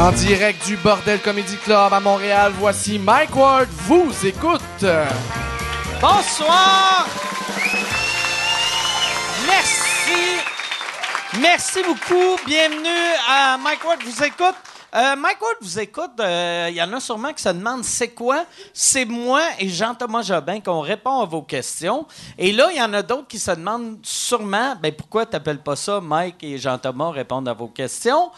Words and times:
En 0.00 0.12
direct 0.12 0.66
du 0.66 0.78
Bordel 0.78 1.20
Comedy 1.20 1.58
Club 1.58 1.92
à 1.92 2.00
Montréal, 2.00 2.54
voici 2.58 2.98
Mike 2.98 3.36
Ward 3.36 3.68
vous 3.70 4.10
écoute. 4.24 4.62
Bonsoir! 6.00 7.06
Merci! 9.46 10.40
Merci 11.38 11.82
beaucoup. 11.82 12.38
Bienvenue 12.46 12.88
à 13.28 13.58
Mike 13.58 13.84
Ward 13.84 14.02
vous 14.02 14.24
écoute. 14.24 14.54
Euh, 14.94 15.16
Mike 15.16 15.42
Ward 15.42 15.56
vous 15.60 15.78
écoute. 15.78 16.12
euh, 16.18 16.68
Il 16.70 16.76
y 16.76 16.82
en 16.82 16.90
a 16.94 16.98
sûrement 16.98 17.34
qui 17.34 17.42
se 17.42 17.50
demandent 17.50 17.84
c'est 17.84 18.08
quoi? 18.08 18.46
C'est 18.72 19.04
moi 19.04 19.42
et 19.58 19.68
Jean-Thomas 19.68 20.22
Jobin 20.22 20.60
qu'on 20.60 20.80
répond 20.80 21.20
à 21.20 21.26
vos 21.26 21.42
questions. 21.42 22.06
Et 22.38 22.52
là, 22.52 22.68
il 22.72 22.78
y 22.78 22.82
en 22.82 22.94
a 22.94 23.02
d'autres 23.02 23.28
qui 23.28 23.38
se 23.38 23.50
demandent 23.50 23.98
sûrement 24.02 24.76
ben, 24.80 24.92
pourquoi 24.92 25.26
tu 25.26 25.38
pas 25.38 25.76
ça 25.76 26.00
Mike 26.00 26.42
et 26.42 26.56
Jean-Thomas 26.56 27.10
répondent 27.10 27.48
à 27.48 27.52
vos 27.52 27.68
questions? 27.68 28.30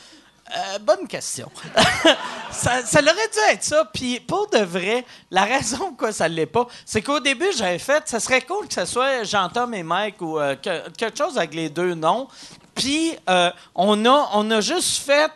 Euh, 0.54 0.78
bonne 0.80 1.06
question. 1.08 1.50
ça, 2.50 2.84
ça 2.84 3.00
aurait 3.00 3.12
dû 3.14 3.38
être 3.52 3.62
ça. 3.64 3.84
Puis 3.92 4.20
pour 4.20 4.48
de 4.50 4.58
vrai, 4.58 5.04
la 5.30 5.44
raison 5.44 5.78
pourquoi 5.88 6.12
ça 6.12 6.28
ne 6.28 6.34
l'est 6.34 6.46
pas, 6.46 6.66
c'est 6.84 7.00
qu'au 7.00 7.20
début, 7.20 7.50
j'avais 7.56 7.78
fait, 7.78 8.06
ça 8.06 8.20
serait 8.20 8.42
cool 8.42 8.68
que 8.68 8.74
ce 8.74 8.84
soit 8.84 9.24
Jean-Tom 9.24 9.72
et 9.74 9.82
Mike 9.82 10.20
ou 10.20 10.38
euh, 10.38 10.54
que- 10.56 10.90
quelque 10.90 11.16
chose 11.16 11.38
avec 11.38 11.54
les 11.54 11.68
deux 11.70 11.94
noms. 11.94 12.28
Puis 12.74 13.16
euh, 13.30 13.50
on, 13.74 14.04
a, 14.04 14.30
on 14.34 14.50
a 14.50 14.60
juste 14.60 15.02
fait, 15.02 15.32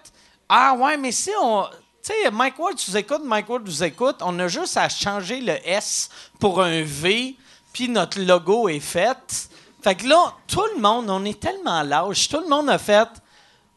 ah 0.48 0.74
ouais, 0.78 0.96
mais 0.96 1.12
si 1.12 1.30
on... 1.40 1.64
Tu 2.04 2.12
sais, 2.12 2.30
Mike 2.30 2.58
Ward 2.58 2.76
vous 2.86 2.96
écoute, 2.96 3.22
Mike 3.24 3.48
Ward 3.48 3.62
vous 3.64 3.82
écoute, 3.84 4.16
on 4.20 4.38
a 4.38 4.48
juste 4.48 4.76
à 4.76 4.88
changer 4.88 5.40
le 5.40 5.54
S 5.68 6.08
pour 6.38 6.62
un 6.62 6.82
V, 6.82 7.34
puis 7.72 7.88
notre 7.88 8.20
logo 8.20 8.68
est 8.68 8.80
fait. 8.80 9.48
Fait 9.82 9.94
que 9.94 10.06
là, 10.06 10.34
tout 10.46 10.64
le 10.76 10.80
monde, 10.80 11.10
on 11.10 11.24
est 11.24 11.40
tellement 11.40 11.82
lâche, 11.82 12.28
tout 12.28 12.40
le 12.40 12.48
monde 12.48 12.68
a 12.70 12.78
fait... 12.78 13.08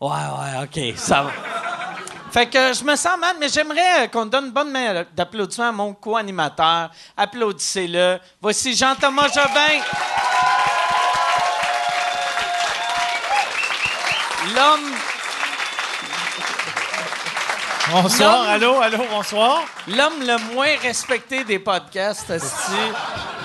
Ouais, 0.02 0.09
ouais, 0.09 0.64
OK, 0.64 0.97
ça 0.97 1.23
va. 1.23 1.31
Fait 2.31 2.47
que 2.47 2.73
je 2.73 2.83
me 2.83 2.95
sens 2.95 3.17
mal, 3.19 3.36
mais 3.39 3.50
j'aimerais 3.50 4.03
euh, 4.03 4.08
qu'on 4.08 4.25
donne 4.25 4.45
une 4.45 4.52
bonne 4.52 4.72
main 4.72 5.03
d'applaudissement 5.16 5.69
à 5.69 5.72
mon 5.72 5.94
co-animateur. 5.94 6.92
Applaudissez-le. 7.17 8.20
Voici 8.39 8.75
Jean-Thomas 8.75 9.27
Jobin. 9.27 9.81
L'homme, 14.55 14.94
Bonsoir, 17.92 18.50
allô, 18.50 18.80
allô, 18.82 19.00
bonsoir. 19.09 19.64
l'homme 19.88 20.20
le 20.22 20.54
moins 20.54 20.78
respecté 20.82 21.44
des 21.44 21.58
podcasts, 21.58 22.30
esti, 22.30 22.72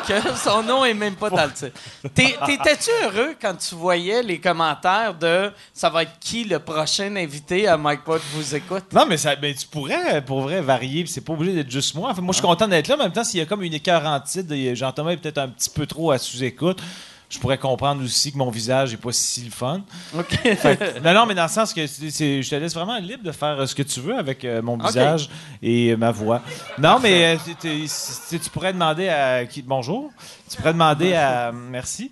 que 0.06 0.14
son 0.36 0.62
nom 0.62 0.84
est 0.84 0.92
même 0.92 1.14
pas 1.14 1.30
dans 1.30 1.46
le 1.46 1.52
titre. 1.52 1.78
T'étais-tu 2.14 2.90
heureux 3.04 3.34
quand 3.40 3.54
tu 3.54 3.74
voyais 3.74 4.22
les 4.22 4.38
commentaires 4.38 5.14
de 5.14 5.50
ça 5.72 5.88
va 5.88 6.02
être 6.02 6.18
qui 6.20 6.44
le 6.44 6.58
prochain 6.58 7.16
invité 7.16 7.66
à 7.66 7.78
Mike 7.78 8.04
Pod 8.04 8.20
vous 8.34 8.54
écoute? 8.54 8.84
Non, 8.92 9.06
mais 9.08 9.16
ça, 9.16 9.34
ben, 9.36 9.54
tu 9.54 9.66
pourrais, 9.66 10.22
pour 10.22 10.42
vrai, 10.42 10.60
varier, 10.60 11.06
c'est 11.06 11.22
pas 11.22 11.32
obligé 11.32 11.54
d'être 11.54 11.70
juste 11.70 11.94
moi. 11.94 12.10
Enfin, 12.10 12.20
moi, 12.20 12.32
je 12.32 12.38
suis 12.38 12.46
content 12.46 12.68
d'être 12.68 12.88
là, 12.88 12.96
mais 12.96 13.02
en 13.02 13.06
même 13.06 13.14
temps, 13.14 13.24
s'il 13.24 13.40
y 13.40 13.42
a 13.42 13.46
comme 13.46 13.62
une 13.62 13.74
écœurantite, 13.74 14.52
Jean-Thomas 14.74 15.12
est 15.12 15.16
peut-être 15.16 15.38
un 15.38 15.48
petit 15.48 15.70
peu 15.70 15.86
trop 15.86 16.10
à 16.10 16.18
sous-écoute, 16.18 16.82
je 17.30 17.38
pourrais 17.38 17.58
comprendre 17.58 18.02
aussi 18.04 18.30
que 18.32 18.38
mon 18.38 18.50
visage 18.50 18.92
est 18.94 18.96
pas 18.98 19.10
si 19.12 19.44
le 19.44 19.50
fun. 19.50 19.82
OK. 20.16 20.28
Fait 20.56 21.00
non, 21.02 21.14
non, 21.14 21.26
mais 21.26 21.34
dans 21.34 21.44
le 21.44 21.48
sens 21.48 21.72
que 21.74 21.86
c'est- 21.86 22.42
je 22.42 22.48
te 22.50 22.54
laisse 22.54 22.74
vraiment 22.74 22.98
libre 22.98 23.24
de 23.24 23.32
faire 23.32 23.60
euh, 23.60 23.66
ce 23.66 23.74
que 23.74 23.82
tu 23.82 24.00
veux 24.00 24.16
avec 24.16 24.44
euh, 24.44 24.62
mon 24.62 24.76
visage 24.76 25.28
et 25.62 25.90
euh, 25.90 25.96
ma 25.96 26.10
voix. 26.12 26.42
Non, 26.78 26.98
mais 27.00 27.36
tu 27.60 28.50
pourrais 28.52 28.72
demander 28.72 29.08
à 29.08 29.44
qui 29.46 29.62
Bonjour. 29.62 30.10
Tu 30.48 30.56
pourrais 30.56 30.72
demander 30.72 31.14
à. 31.14 31.50
Merci. 31.52 32.10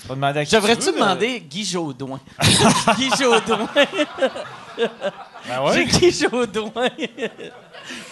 Tu 0.00 0.06
pourrais 0.06 0.16
demander 0.16 0.38
à 0.40 0.44
qui 0.44 0.54
Devrais-tu 0.54 0.80
tu 0.80 0.86
veux, 0.86 0.92
demander 1.00 1.40
Guy 1.40 1.64
Jodoin? 1.64 2.20
Guy 2.96 3.10
Jodoin. 3.18 3.68
ben 5.48 5.62
ouais. 5.64 5.72
J'ai 5.74 5.84
Guy 5.86 6.10
Jodoin 6.12 6.88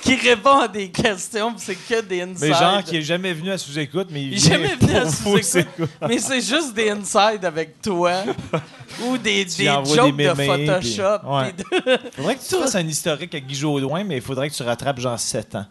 qui 0.03 0.17
répond 0.17 0.59
à 0.61 0.69
des 0.69 0.89
questions, 0.91 1.55
c'est 1.57 1.75
que 1.75 2.01
des 2.01 2.23
insides. 2.23 2.39
Mais 2.41 2.49
genre 2.55 2.83
qui 2.85 2.97
est 2.97 3.03
jamais 3.03 3.33
venu 3.33 3.51
à 3.51 3.59
sous-écoute, 3.59 4.09
mais 4.11 4.23
il 4.25 4.31
vient 4.31 4.53
jamais 4.53 4.77
venu 4.77 4.95
à 4.97 5.09
sous-écoute, 5.11 5.91
mais 6.09 6.19
c'est 6.19 6.41
juste 6.41 6.75
des 6.75 6.91
insides 6.91 7.45
avec 7.45 7.81
toi 7.83 8.13
ou 9.05 9.17
des, 9.19 9.45
des 9.45 9.65
jokes 9.65 10.17
des 10.17 10.25
de 10.29 10.35
Photoshop. 10.35 11.19
puis- 11.21 11.31
ouais. 11.31 11.53
puis 11.53 11.65
de- 11.87 11.99
Faudrait 12.17 12.37
que 12.37 12.41
tu 12.49 12.57
fasses 12.57 12.75
un 12.75 12.87
historique 12.87 13.35
avec 13.35 13.47
Guy 13.47 13.55
Jodoin, 13.55 14.05
mais 14.05 14.17
il 14.17 14.23
faudrait 14.23 14.49
que 14.51 14.55
tu 14.55 14.63
rattrapes 14.63 15.01
genre 15.01 15.19
7 15.19 15.55
ans. 15.57 15.67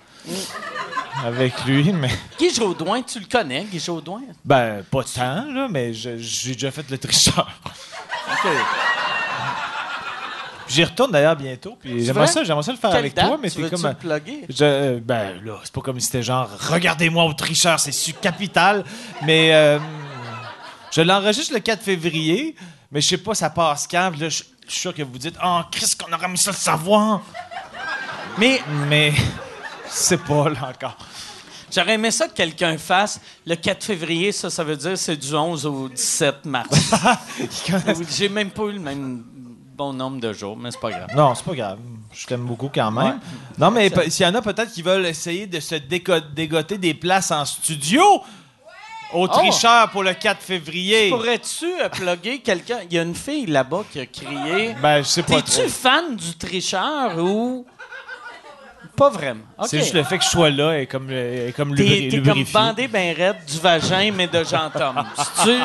Avec 1.25 1.53
lui, 1.65 1.91
mais. 1.91 2.11
Guy 2.39 2.53
Jodoin, 2.53 3.01
tu 3.01 3.19
le 3.19 3.25
connais, 3.25 3.65
Guy 3.65 3.79
Jodoin? 3.79 4.21
Ben, 4.45 4.83
pas 4.89 5.03
tant, 5.03 5.45
là, 5.51 5.67
mais 5.69 5.93
j'ai 5.93 6.53
déjà 6.53 6.71
fait 6.71 6.89
le 6.89 6.97
tricheur. 6.97 7.47
J'y 10.69 10.83
retourne 10.83 11.11
d'ailleurs 11.11 11.35
bientôt, 11.35 11.77
puis 11.81 12.05
j'aimerais 12.05 12.27
ça, 12.27 12.43
j'aimerais 12.43 12.63
ça 12.63 12.71
le 12.71 12.77
faire 12.77 12.91
Quelle 12.91 12.99
avec 12.99 13.13
date? 13.15 13.25
toi, 13.27 13.39
mais 13.41 13.49
c'est 13.49 13.69
comme. 13.69 13.81
le 13.87 13.93
plugger? 13.95 14.45
Je- 14.49 14.63
euh, 14.63 14.99
ben 15.03 15.43
là, 15.43 15.55
c'est 15.63 15.73
pas 15.73 15.81
comme 15.81 15.99
si 15.99 16.05
c'était 16.05 16.21
genre 16.23 16.47
regardez-moi 16.69 17.23
au 17.25 17.33
tricheur, 17.33 17.79
c'est 17.79 17.91
su 17.91 18.13
capital. 18.13 18.83
Mais 19.25 19.53
euh, 19.53 19.79
je 20.91 21.01
l'enregistre 21.01 21.53
le 21.55 21.59
4 21.59 21.81
février, 21.81 22.55
mais 22.91 23.01
je 23.01 23.07
sais 23.07 23.17
pas, 23.17 23.33
ça 23.33 23.49
passe 23.49 23.87
quand. 23.89 24.11
là, 24.19 24.29
je 24.29 24.43
je 24.67 24.73
suis 24.73 24.81
sûr 24.81 24.93
que 24.93 25.01
vous 25.01 25.17
dites 25.17 25.35
Oh, 25.43 25.61
Chris, 25.71 25.93
qu'on 25.99 26.13
aurait 26.13 26.27
mis 26.27 26.37
ça 26.37 26.51
le 26.51 26.55
savoir. 26.55 27.21
Mais 28.37 28.61
Mais 28.87 29.11
c'est 29.87 30.21
pas 30.23 30.47
là 30.49 30.69
encore. 30.75 30.95
j'aurais 31.73 31.93
aimé 31.95 32.11
ça 32.11 32.27
que 32.27 32.33
quelqu'un 32.33 32.77
fasse 32.77 33.19
le 33.47 33.55
4 33.55 33.83
février, 33.83 34.31
ça, 34.31 34.51
ça 34.51 34.63
veut 34.63 34.77
dire 34.77 34.95
c'est 34.95 35.15
du 35.17 35.33
11 35.33 35.65
au 35.65 35.89
17 35.89 36.45
mars. 36.45 36.69
J'ai 38.15 38.29
même 38.29 38.51
pas 38.51 38.63
eu 38.65 38.73
le 38.73 38.79
même 38.79 39.23
bon 39.79 39.93
nombre 39.93 40.19
de 40.19 40.33
jours, 40.33 40.57
mais 40.57 40.71
c'est 40.71 40.79
pas 40.81 40.89
grave. 40.91 41.07
Non, 41.15 41.33
c'est 41.33 41.45
pas 41.45 41.55
grave. 41.55 41.79
Je 42.13 42.27
t'aime 42.27 42.43
beaucoup 42.45 42.69
quand 42.73 42.91
même. 42.91 43.05
Ouais. 43.05 43.13
Non, 43.57 43.71
mais 43.71 43.89
s'il 44.09 44.25
y 44.25 44.29
en 44.29 44.35
a 44.35 44.41
peut-être 44.41 44.73
qui 44.73 44.81
veulent 44.81 45.05
essayer 45.05 45.47
de 45.47 45.59
se 45.61 45.75
déco- 45.75 46.21
dégoter 46.33 46.77
des 46.77 46.93
places 46.93 47.31
en 47.31 47.45
studio 47.45 48.03
au 49.13 49.25
tricheur 49.29 49.89
pour 49.91 50.03
le 50.03 50.13
4 50.13 50.41
février. 50.41 51.09
Pourrais-tu 51.09 51.65
euh, 51.81 51.87
plugger 51.87 52.39
quelqu'un? 52.39 52.79
Il 52.89 52.93
y 52.93 52.99
a 52.99 53.03
une 53.03 53.15
fille 53.15 53.45
là-bas 53.45 53.83
qui 53.89 54.01
a 54.01 54.05
crié. 54.05 54.75
Ben, 54.81 54.97
je 55.01 55.07
sais 55.07 55.23
pas. 55.23 55.35
T'es-tu 55.41 55.61
trop. 55.61 55.69
fan 55.69 56.15
du 56.17 56.35
tricheur 56.35 57.17
ou? 57.17 57.65
Pas 58.97 59.09
vraiment. 59.09 59.45
Ok. 59.57 59.67
C'est 59.69 59.77
juste 59.79 59.93
le 59.93 60.03
fait 60.03 60.17
que 60.17 60.25
je 60.25 60.29
sois 60.29 60.49
là 60.49 60.77
et 60.77 60.87
comme, 60.87 61.07
euh, 61.09 61.47
et 61.47 61.53
comme 61.53 61.73
T'es 61.73 61.83
lubri- 61.83 62.11
t'es 62.11 62.21
comme 62.21 62.43
bandé 62.51 62.87
ben 62.89 63.15
raide 63.15 63.37
du 63.47 63.57
vagin, 63.59 64.11
mais 64.13 64.27
de 64.27 64.43
Jean-Tom. 64.43 65.03
tu 65.43 65.55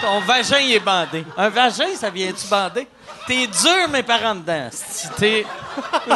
Ton 0.00 0.20
vagin, 0.20 0.58
il 0.60 0.72
est 0.74 0.80
bandé. 0.80 1.24
Un 1.36 1.48
vagin, 1.48 1.88
ça 1.96 2.08
vient-tu 2.08 2.46
bandé? 2.48 2.86
T'es 3.32 3.46
dur, 3.46 3.88
mais 3.90 4.02
par 4.02 4.22
en 4.24 4.34
dedans. 4.34 4.68
Si 4.70 5.08
T'es. 5.16 5.46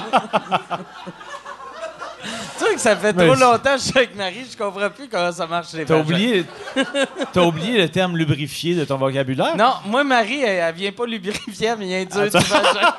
tu 2.58 2.64
sais 2.66 2.74
que 2.74 2.80
ça 2.80 2.94
fait 2.94 3.14
Mais 3.14 3.26
trop 3.26 3.34
longtemps 3.36 3.72
que 3.72 3.78
je 3.78 3.84
suis 3.84 3.96
avec 3.96 4.14
Marie, 4.14 4.46
je 4.52 4.56
comprends 4.56 4.90
plus 4.90 5.08
comment 5.08 5.32
ça 5.32 5.46
marche 5.46 5.72
les 5.72 5.86
T'as 5.86 5.96
oublié, 5.96 6.44
t'as 7.32 7.40
oublié 7.40 7.78
le 7.78 7.88
terme 7.88 8.18
lubrifié 8.18 8.74
de 8.74 8.84
ton 8.84 8.98
vocabulaire? 8.98 9.56
Non, 9.56 9.76
moi, 9.86 10.04
Marie, 10.04 10.42
elle, 10.42 10.58
elle 10.68 10.74
vient 10.74 10.92
pas 10.92 11.06
lubrifier, 11.06 11.68
elle 11.68 11.78
vient 11.78 12.04
dur 12.04 12.24
du 12.24 12.30
vagin. 12.46 12.92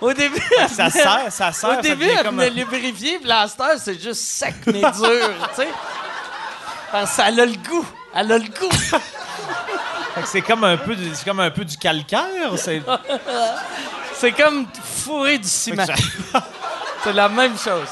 Au 0.00 0.12
début, 0.12 0.40
elle 0.56 0.68
Ça 0.68 0.88
venait- 0.88 1.02
sert, 1.02 1.32
ça 1.32 1.50
sert. 1.52 1.70
Au 1.70 1.74
ça 1.74 1.80
début, 1.82 2.04
elle 2.06 2.26
venait 2.28 2.46
un- 2.46 2.50
lubrifier, 2.50 3.18
puis 3.18 3.30
c'est 3.78 4.00
juste 4.00 4.22
sec 4.22 4.54
mais 4.66 4.80
dur, 4.82 4.92
tu 4.92 5.62
sais. 5.62 5.68
Parce 6.92 7.16
qu'elle 7.16 7.40
a 7.40 7.44
le 7.46 7.56
goût. 7.56 7.86
Elle 8.14 8.30
a 8.32 8.38
le 8.38 8.44
goût. 8.44 8.68
C'est 10.24 10.42
comme 10.42 10.64
un 10.64 10.76
peu, 10.76 10.96
du- 10.96 11.14
c'est 11.14 11.24
comme 11.24 11.40
un 11.40 11.50
peu 11.50 11.64
du 11.64 11.76
calcaire. 11.76 12.52
C'est 12.56 12.82
C'est 14.14 14.32
comme 14.32 14.66
fourrer 14.84 15.38
du 15.38 15.48
ciment. 15.48 15.84
C'est 17.04 17.12
la 17.14 17.28
même 17.28 17.56
chose. 17.56 17.88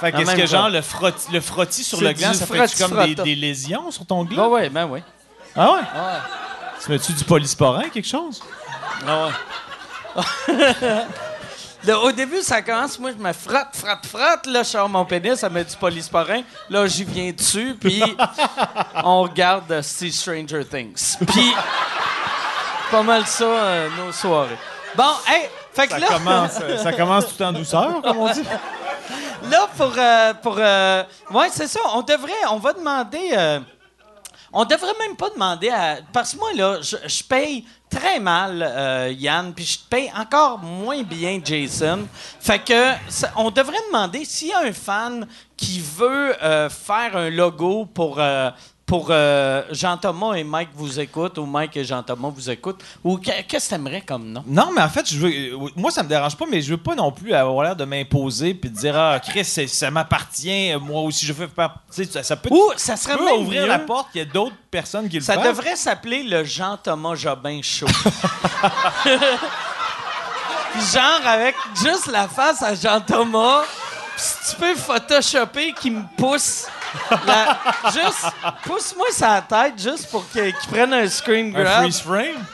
fait 0.00 0.12
que 0.12 0.16
En 0.16 0.20
est-ce 0.20 0.26
même 0.30 0.40
que 0.40 0.46
genre 0.46 0.68
le 0.68 0.82
frotti, 0.82 1.32
le 1.32 1.40
frottis 1.40 1.84
sur 1.84 2.00
le 2.00 2.12
gland, 2.12 2.34
ça 2.34 2.46
fait 2.46 2.56
frotti 2.56 2.82
comme 2.82 3.14
des, 3.24 3.34
lésions 3.34 3.90
sur 3.90 4.04
ton 4.04 4.24
Ben 4.24 4.34
gland? 4.34 4.48
ouais, 4.48 4.68
ben 4.68 4.86
ouais. 4.86 5.02
Ah 5.56 5.72
ouais? 5.72 5.80
Ah 5.94 5.98
ouais. 5.98 6.18
Tu 6.84 6.90
mets-tu 6.90 7.12
du 7.12 7.24
polysporin, 7.24 7.88
quelque 7.88 8.06
chose? 8.08 8.42
Ah 9.06 9.26
ouais. 9.26 10.24
Là, 11.84 11.98
au 11.98 12.12
début, 12.12 12.42
ça 12.42 12.60
commence, 12.60 12.98
moi, 12.98 13.10
je 13.16 13.22
me 13.22 13.32
frotte, 13.32 13.74
frotte, 13.74 14.06
frotte. 14.06 14.46
Là, 14.46 14.62
je 14.62 14.68
sors 14.68 14.88
mon 14.88 15.04
pénis, 15.06 15.36
ça 15.36 15.48
met 15.48 15.64
du 15.64 15.74
polysporin. 15.76 16.42
Là, 16.68 16.86
j'y 16.86 17.04
viens 17.04 17.32
dessus, 17.32 17.74
puis 17.80 18.02
on 19.02 19.22
regarde 19.22 19.80
c'est 19.82 20.10
Stranger 20.10 20.64
Things. 20.64 21.16
Puis, 21.26 21.54
pas 22.90 23.02
mal 23.02 23.26
ça, 23.26 23.44
euh, 23.44 23.88
nos 23.96 24.12
soirées. 24.12 24.58
Bon, 24.94 25.10
hey, 25.26 25.48
fait 25.72 25.86
que 25.86 25.92
Ça 25.94 25.98
là, 26.00 26.06
commence, 26.08 26.58
euh, 26.60 26.76
ça 26.76 26.92
commence 26.92 27.34
tout 27.34 27.42
en 27.42 27.52
douceur, 27.52 28.02
comme 28.02 28.18
on 28.18 28.30
dit. 28.30 28.42
là, 29.50 29.68
pour... 29.76 29.94
euh, 29.96 30.34
pour 30.34 30.56
euh, 30.58 31.02
ouais, 31.30 31.48
c'est 31.50 31.68
ça, 31.68 31.80
on 31.94 32.02
devrait... 32.02 32.32
On 32.50 32.58
va 32.58 32.72
demander... 32.74 33.30
euh, 33.32 33.60
on 34.52 34.64
devrait 34.64 34.94
même 34.98 35.16
pas 35.16 35.30
demander 35.30 35.70
à... 35.70 35.98
Parce 36.12 36.32
que 36.32 36.38
moi, 36.38 36.50
là, 36.54 36.78
je, 36.82 36.96
je 37.06 37.22
paye 37.22 37.64
très 37.90 38.20
mal 38.20 38.62
euh, 38.62 39.12
Yann, 39.18 39.52
puis 39.52 39.64
je 39.64 39.78
paye 39.90 40.10
encore 40.16 40.58
moins 40.58 41.02
bien 41.02 41.40
Jason. 41.44 42.06
Fait 42.40 42.60
que 42.60 42.94
on 43.36 43.50
devrait 43.50 43.76
demander 43.88 44.24
s'il 44.24 44.48
y 44.48 44.52
a 44.52 44.60
un 44.60 44.72
fan 44.72 45.26
qui 45.56 45.80
veut 45.80 46.42
euh, 46.42 46.70
faire 46.70 47.16
un 47.16 47.28
logo 47.28 47.86
pour... 47.86 48.18
euh, 48.18 48.50
pour 48.90 49.06
euh, 49.10 49.62
Jean-Thomas 49.70 50.32
et 50.34 50.42
Mike 50.42 50.70
vous 50.74 50.98
écoutent 50.98 51.38
ou 51.38 51.46
Mike 51.46 51.76
et 51.76 51.84
Jean-Thomas 51.84 52.30
vous 52.34 52.50
écoutent? 52.50 52.82
Ou 53.04 53.18
que- 53.18 53.42
qu'est-ce 53.46 53.66
que 53.66 53.74
t'aimerais 53.76 54.00
comme 54.00 54.24
nom? 54.32 54.42
Non, 54.48 54.70
mais 54.74 54.82
en 54.82 54.88
fait, 54.88 55.08
je 55.08 55.16
veux, 55.16 55.30
euh, 55.30 55.68
moi, 55.76 55.92
ça 55.92 56.02
me 56.02 56.08
dérange 56.08 56.36
pas, 56.36 56.44
mais 56.50 56.60
je 56.60 56.72
veux 56.72 56.76
pas 56.76 56.96
non 56.96 57.12
plus 57.12 57.32
avoir 57.32 57.62
l'air 57.62 57.76
de 57.76 57.84
m'imposer 57.84 58.52
puis 58.52 58.68
de 58.68 58.74
dire 58.74 58.98
Ah, 58.98 59.20
Chris, 59.20 59.44
ça 59.44 59.90
m'appartient, 59.92 60.72
euh, 60.72 60.80
moi 60.80 61.02
aussi, 61.02 61.24
je 61.24 61.32
fais 61.32 61.46
sais, 61.88 62.04
ça, 62.06 62.24
ça 62.24 62.34
peut, 62.34 62.48
Ou 62.50 62.72
ça 62.76 62.96
serait 62.96 63.16
peut 63.16 63.24
même 63.24 63.42
ouvrir 63.42 63.62
mieux- 63.62 63.68
la 63.68 63.78
porte 63.78 64.10
qu'il 64.10 64.18
y 64.22 64.22
a 64.22 64.26
d'autres 64.26 64.56
personnes 64.72 65.08
qui 65.08 65.18
le 65.18 65.22
Ça 65.22 65.34
fassent. 65.34 65.44
devrait 65.46 65.76
s'appeler 65.76 66.24
le 66.24 66.42
Jean-Thomas 66.42 67.14
Jobin 67.14 67.60
Show. 67.62 67.86
Genre 70.92 71.26
avec 71.26 71.54
juste 71.82 72.06
la 72.06 72.28
face 72.28 72.62
à 72.62 72.74
Jean-Thomas, 72.74 73.62
si 74.20 74.50
tu 74.50 74.56
peux 74.60 74.74
photoshopper 74.74 75.72
qui 75.72 75.90
me 75.90 76.02
pousse. 76.16 76.66
la- 77.26 77.58
juste, 77.92 78.26
pousse-moi 78.64 79.06
sa 79.12 79.40
tête 79.42 79.80
juste 79.80 80.10
pour 80.10 80.28
qu'il 80.30 80.54
prenne 80.70 80.92
un 80.92 81.08
screen 81.08 81.54
Un 81.56 81.62
grab. 81.62 81.80
freeze 81.82 82.00
frame? 82.00 82.44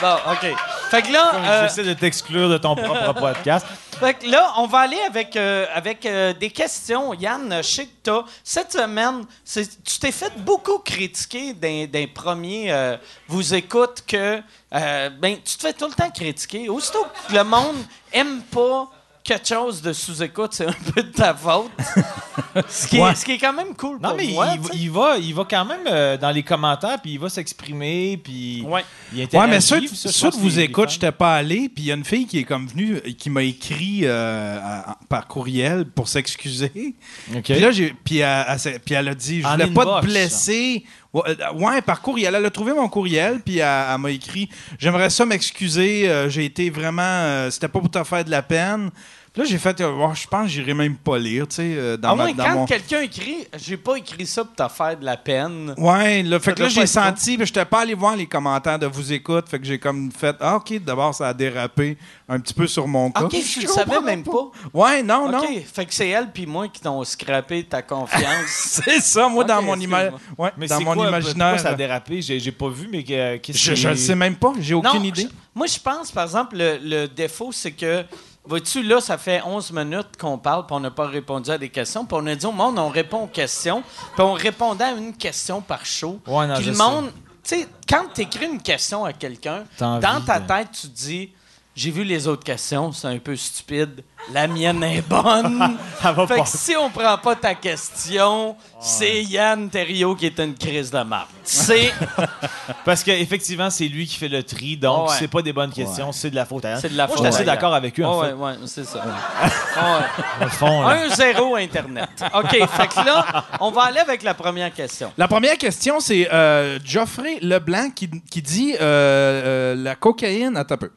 Bon, 0.00 0.16
OK. 0.32 0.54
Fait 0.90 1.02
que 1.02 1.12
là, 1.12 1.32
euh, 1.34 1.62
J'essaie 1.68 1.84
de 1.84 1.92
t'exclure 1.92 2.48
de 2.48 2.58
ton 2.58 2.74
propre 2.74 3.12
podcast. 3.12 3.66
Fait 4.00 4.14
que 4.14 4.26
là, 4.28 4.54
on 4.56 4.66
va 4.66 4.78
aller 4.78 4.98
avec, 5.06 5.36
euh, 5.36 5.66
avec 5.74 6.06
euh, 6.06 6.32
des 6.32 6.48
questions. 6.48 7.12
Yann, 7.12 7.56
je 7.58 7.62
sais 7.62 7.86
que 8.02 8.22
cette 8.42 8.72
semaine, 8.72 9.26
tu 9.44 9.98
t'es 10.00 10.10
fait 10.10 10.32
beaucoup 10.38 10.78
critiquer 10.78 11.52
d'un 11.52 11.84
d'un 11.84 12.06
premier 12.06 12.72
euh, 12.72 12.96
Vous 13.28 13.52
écoute 13.52 14.02
que 14.06 14.40
ben, 14.72 15.36
tu 15.44 15.54
te 15.58 15.60
fais 15.60 15.74
tout 15.74 15.86
le 15.86 15.92
temps 15.92 16.10
critiquer. 16.10 16.70
Aussitôt 16.70 17.04
que 17.28 17.34
le 17.34 17.44
monde 17.44 17.76
aime 18.10 18.40
pas 18.44 18.90
quelque 19.22 19.46
chose 19.48 19.82
de 19.82 19.92
sous-écoute, 19.92 20.52
c'est 20.54 20.66
un 20.66 20.74
peu 20.94 21.02
de 21.02 21.10
ta 21.12 21.34
faute. 21.34 21.70
ce, 22.68 22.86
qui 22.88 22.96
est, 22.96 23.02
Ouais. 23.02 23.14
ce 23.14 23.24
qui 23.24 23.32
est 23.32 23.38
quand 23.38 23.52
même 23.52 23.74
cool 23.76 23.98
Non, 24.00 24.08
pour 24.10 24.16
mais 24.16 24.28
moi. 24.28 24.54
il, 24.74 24.90
va, 24.90 25.18
il 25.18 25.34
va 25.34 25.46
quand 25.48 25.64
même 25.64 25.86
euh, 25.86 26.16
dans 26.16 26.30
les 26.30 26.42
commentaires, 26.42 27.00
puis 27.00 27.12
il 27.12 27.18
va 27.18 27.28
s'exprimer, 27.28 28.16
puis 28.22 28.62
Ouais. 28.66 28.84
il 29.14 29.28
Ouais, 29.32 29.46
mais 29.46 29.60
ceux, 29.60 29.86
ça, 29.88 30.08
je 30.08 30.12
ceux 30.14 30.26
pense 30.30 30.36
de 30.36 30.40
vous 30.42 30.48
que 30.48 30.52
les- 30.54 30.56
les 30.58 30.62
écoute, 30.64 30.84
fans- 30.86 30.90
j'étais 30.90 31.12
pas 31.12 31.34
allé, 31.36 31.68
puis 31.68 31.84
il 31.84 31.86
y 31.86 31.92
a 31.92 31.94
une 31.94 32.04
fille 32.04 32.26
qui 32.26 32.38
est 32.38 32.44
comme 32.44 32.66
venue, 32.66 32.96
euh, 32.96 33.12
qui 33.16 33.30
m'a 33.30 33.42
écrit 33.42 34.00
euh, 34.04 34.58
à- 34.62 34.96
par 35.08 35.26
courriel 35.26 35.84
pour 35.84 36.08
s'excuser. 36.08 36.94
OK. 37.34 37.42
Puis 37.42 37.60
là, 37.60 37.70
puis 38.04 38.18
elle, 38.18 38.44
elle 38.48 38.58
s'est- 38.58 38.78
puis 38.84 38.94
elle 38.94 39.08
a 39.08 39.14
dit, 39.14 39.42
je 39.42 39.46
voulais 39.46 39.66
pas 39.66 39.82
inbox, 39.82 40.00
te 40.00 40.06
blesser. 40.06 40.84
Ouais, 41.12 41.82
par 41.82 42.02
courriel. 42.02 42.34
Elle 42.34 42.44
a 42.44 42.50
trouvé 42.50 42.72
mon 42.72 42.88
courriel, 42.88 43.40
puis 43.40 43.58
elle, 43.58 43.98
m'a 43.98 44.10
écrit, 44.10 44.48
j'aimerais 44.78 45.10
ça 45.10 45.26
m'excuser, 45.26 46.08
euh, 46.08 46.28
j'ai 46.28 46.44
été 46.44 46.70
vraiment, 46.70 47.02
euh, 47.02 47.50
c'était 47.50 47.68
pas 47.68 47.80
pour 47.80 47.90
te 47.90 48.02
faire 48.04 48.24
de 48.24 48.30
la 48.30 48.42
peine. 48.42 48.90
Là, 49.40 49.46
j'ai 49.46 49.56
fait, 49.56 49.80
euh, 49.80 49.90
Oh, 49.98 50.10
je 50.14 50.26
pense 50.26 50.42
que 50.44 50.48
j'irai 50.52 50.74
même 50.74 50.96
pas 50.96 51.18
lire, 51.18 51.48
tu 51.48 51.56
sais, 51.56 51.62
euh, 51.74 51.96
dans, 51.96 52.14
ma- 52.14 52.24
moins 52.24 52.34
dans 52.34 52.44
quand 52.44 52.54
mon... 52.56 52.66
quelqu'un 52.66 53.00
écrit, 53.00 53.46
j'ai 53.56 53.78
pas 53.78 53.96
écrit 53.96 54.26
ça 54.26 54.44
pour 54.44 54.54
te 54.54 54.70
faire 54.70 54.98
de 54.98 55.04
la 55.04 55.16
peine. 55.16 55.74
Ouais, 55.78 56.22
là, 56.22 56.38
fait 56.38 56.52
que 56.52 56.62
là, 56.62 56.68
j'ai 56.68 56.86
senti, 56.86 57.36
je 57.40 57.46
j'étais 57.46 57.64
pas 57.64 57.80
allé 57.80 57.94
voir 57.94 58.16
les 58.16 58.26
commentaires 58.26 58.78
de 58.78 58.86
vous 58.86 59.12
écoute, 59.14 59.48
fait 59.48 59.58
que 59.58 59.64
j'ai 59.64 59.78
comme 59.78 60.12
fait, 60.12 60.36
ah, 60.40 60.56
ok, 60.56 60.82
d'abord, 60.84 61.14
ça 61.14 61.28
a 61.28 61.32
dérapé 61.32 61.96
un 62.28 62.38
petit 62.38 62.52
peu 62.52 62.66
sur 62.66 62.86
mon 62.86 63.10
cas. 63.10 63.22
Ok, 63.24 63.30
tu 63.42 63.60
le 63.62 63.66
savais 63.68 64.00
même 64.02 64.24
pas. 64.24 64.50
Ouais, 64.74 65.02
non, 65.02 65.30
non. 65.30 65.38
OK, 65.38 65.64
fait 65.72 65.86
que 65.86 65.94
c'est 65.94 66.08
elle 66.08 66.30
puis 66.30 66.44
moi 66.44 66.68
qui 66.68 66.82
t'ont 66.82 67.02
scrappé 67.04 67.64
ta 67.64 67.80
confiance. 67.80 68.20
C'est 68.84 69.00
ça, 69.00 69.26
moi, 69.28 69.44
dans 69.44 69.62
mon, 69.62 69.74
ima- 69.76 70.10
ouais, 70.36 70.50
Mais 70.58 70.66
dans 70.66 70.80
mon 70.82 70.92
quoi, 70.94 71.08
imaginaire. 71.08 71.58
ça 71.58 71.70
a 71.70 71.74
dérapé? 71.74 72.20
J'ai 72.20 72.38
j'ai 72.38 72.52
pas 72.52 72.68
vu, 72.68 72.88
mais 72.92 73.02
que- 73.02 73.38
qu'est-ce 73.38 73.58
je, 73.58 73.72
qui- 73.72 73.80
je 73.80 73.88
le 73.88 73.96
sais 73.96 74.14
même 74.14 74.36
pas, 74.36 74.52
j'ai 74.60 74.74
aucune 74.74 74.98
Non, 75.00 75.02
idée. 75.04 75.22
je- 75.22 75.28
moi, 75.54 75.66
je 75.66 75.78
pense, 75.78 76.10
par 76.12 76.24
exemple, 76.24 76.56
le, 76.58 76.78
le 76.82 77.08
défaut, 77.08 77.52
c'est 77.52 77.72
que, 77.72 78.04
vois-tu, 78.44 78.82
là, 78.82 79.00
ça 79.00 79.18
fait 79.18 79.42
11 79.42 79.72
minutes 79.72 80.16
qu'on 80.18 80.38
parle, 80.38 80.66
puis 80.66 80.74
on 80.76 80.80
n'a 80.80 80.90
pas 80.90 81.06
répondu 81.06 81.50
à 81.50 81.58
des 81.58 81.68
questions, 81.68 82.04
puis 82.04 82.16
on 82.20 82.26
a 82.26 82.34
dit 82.34 82.46
au 82.46 82.52
monde, 82.52 82.78
on 82.78 82.88
répond 82.88 83.24
aux 83.24 83.26
questions, 83.28 83.82
puis 84.14 84.22
on 84.22 84.32
répondait 84.32 84.84
à 84.84 84.92
une 84.92 85.14
question 85.16 85.60
par 85.60 85.84
show. 85.84 86.20
Ouais, 86.26 86.46
non, 86.46 86.54
puis 86.54 86.66
le 86.66 86.72
monde, 86.76 87.10
tu 87.42 87.60
sais, 87.60 87.68
quand 87.88 88.04
tu 88.14 88.22
écris 88.22 88.46
une 88.46 88.60
question 88.62 89.04
à 89.04 89.12
quelqu'un, 89.12 89.64
dans 89.78 90.00
ta 90.24 90.40
de- 90.40 90.46
tête, 90.46 90.68
tu 90.80 90.88
dis, 90.88 91.32
j'ai 91.76 91.90
vu 91.92 92.04
les 92.04 92.26
autres 92.26 92.42
questions, 92.44 92.92
c'est 92.92 93.06
un 93.06 93.18
peu 93.18 93.36
stupide. 93.36 94.02
La 94.32 94.46
mienne 94.48 94.82
est 94.82 95.00
bonne. 95.08 95.78
Elle 96.04 96.14
va 96.14 96.26
fait 96.26 96.40
que 96.42 96.48
si 96.48 96.76
on 96.76 96.90
prend 96.90 97.16
pas 97.16 97.36
ta 97.36 97.54
question, 97.54 98.54
c'est 98.80 99.22
Yann 99.22 99.70
Terriot 99.70 100.14
qui 100.14 100.26
est 100.26 100.38
une 100.40 100.54
crise 100.54 100.90
de 100.90 101.00
marde. 101.02 101.28
C'est 101.42 101.92
Parce 102.84 103.02
qu'effectivement, 103.02 103.70
c'est 103.70 103.88
lui 103.88 104.06
qui 104.06 104.16
fait 104.16 104.28
le 104.28 104.42
tri, 104.42 104.76
donc 104.76 105.08
Ouais. 105.08 105.16
c'est 105.18 105.28
pas 105.28 105.40
des 105.42 105.52
bonnes 105.52 105.72
questions, 105.72 106.12
c'est 106.12 106.30
de 106.30 106.34
la 106.34 106.44
faute 106.44 106.64
à 106.66 106.70
elle. 106.70 106.80
C'est 106.80 106.90
de 106.90 106.96
la 106.96 107.06
Moi, 107.06 107.16
faute 107.16 107.24
je 107.24 107.30
suis 107.30 107.36
assez 107.38 107.44
d'accord 107.46 107.74
avec 107.74 107.98
eux, 107.98 108.04
en 108.04 108.20
Ouais, 108.20 108.28
fait. 108.28 108.34
ouais, 108.34 108.52
c'est 108.66 108.84
ça. 108.84 108.98
Ouais. 108.98 110.44
Au 110.46 110.48
fond, 110.48 110.82
là. 110.82 111.08
1-0 111.08 111.56
Internet. 111.62 112.10
OK, 112.34 112.50
fait 112.50 112.88
que 112.88 113.06
là, 113.06 113.44
on 113.60 113.70
va 113.70 113.82
aller 113.84 114.00
avec 114.00 114.22
la 114.22 114.34
première 114.34 114.72
question. 114.74 115.12
La 115.16 115.28
première 115.28 115.56
question, 115.56 116.00
c'est 116.00 116.28
euh, 116.32 116.78
Geoffrey 116.84 117.38
Leblanc 117.40 117.90
qui, 117.94 118.10
qui 118.30 118.42
dit 118.42 118.74
euh, 118.74 118.78
euh, 118.80 119.74
la 119.76 119.94
cocaïne. 119.94 120.56
Attends 120.56 120.74
un 120.74 120.78
peu. 120.78 120.90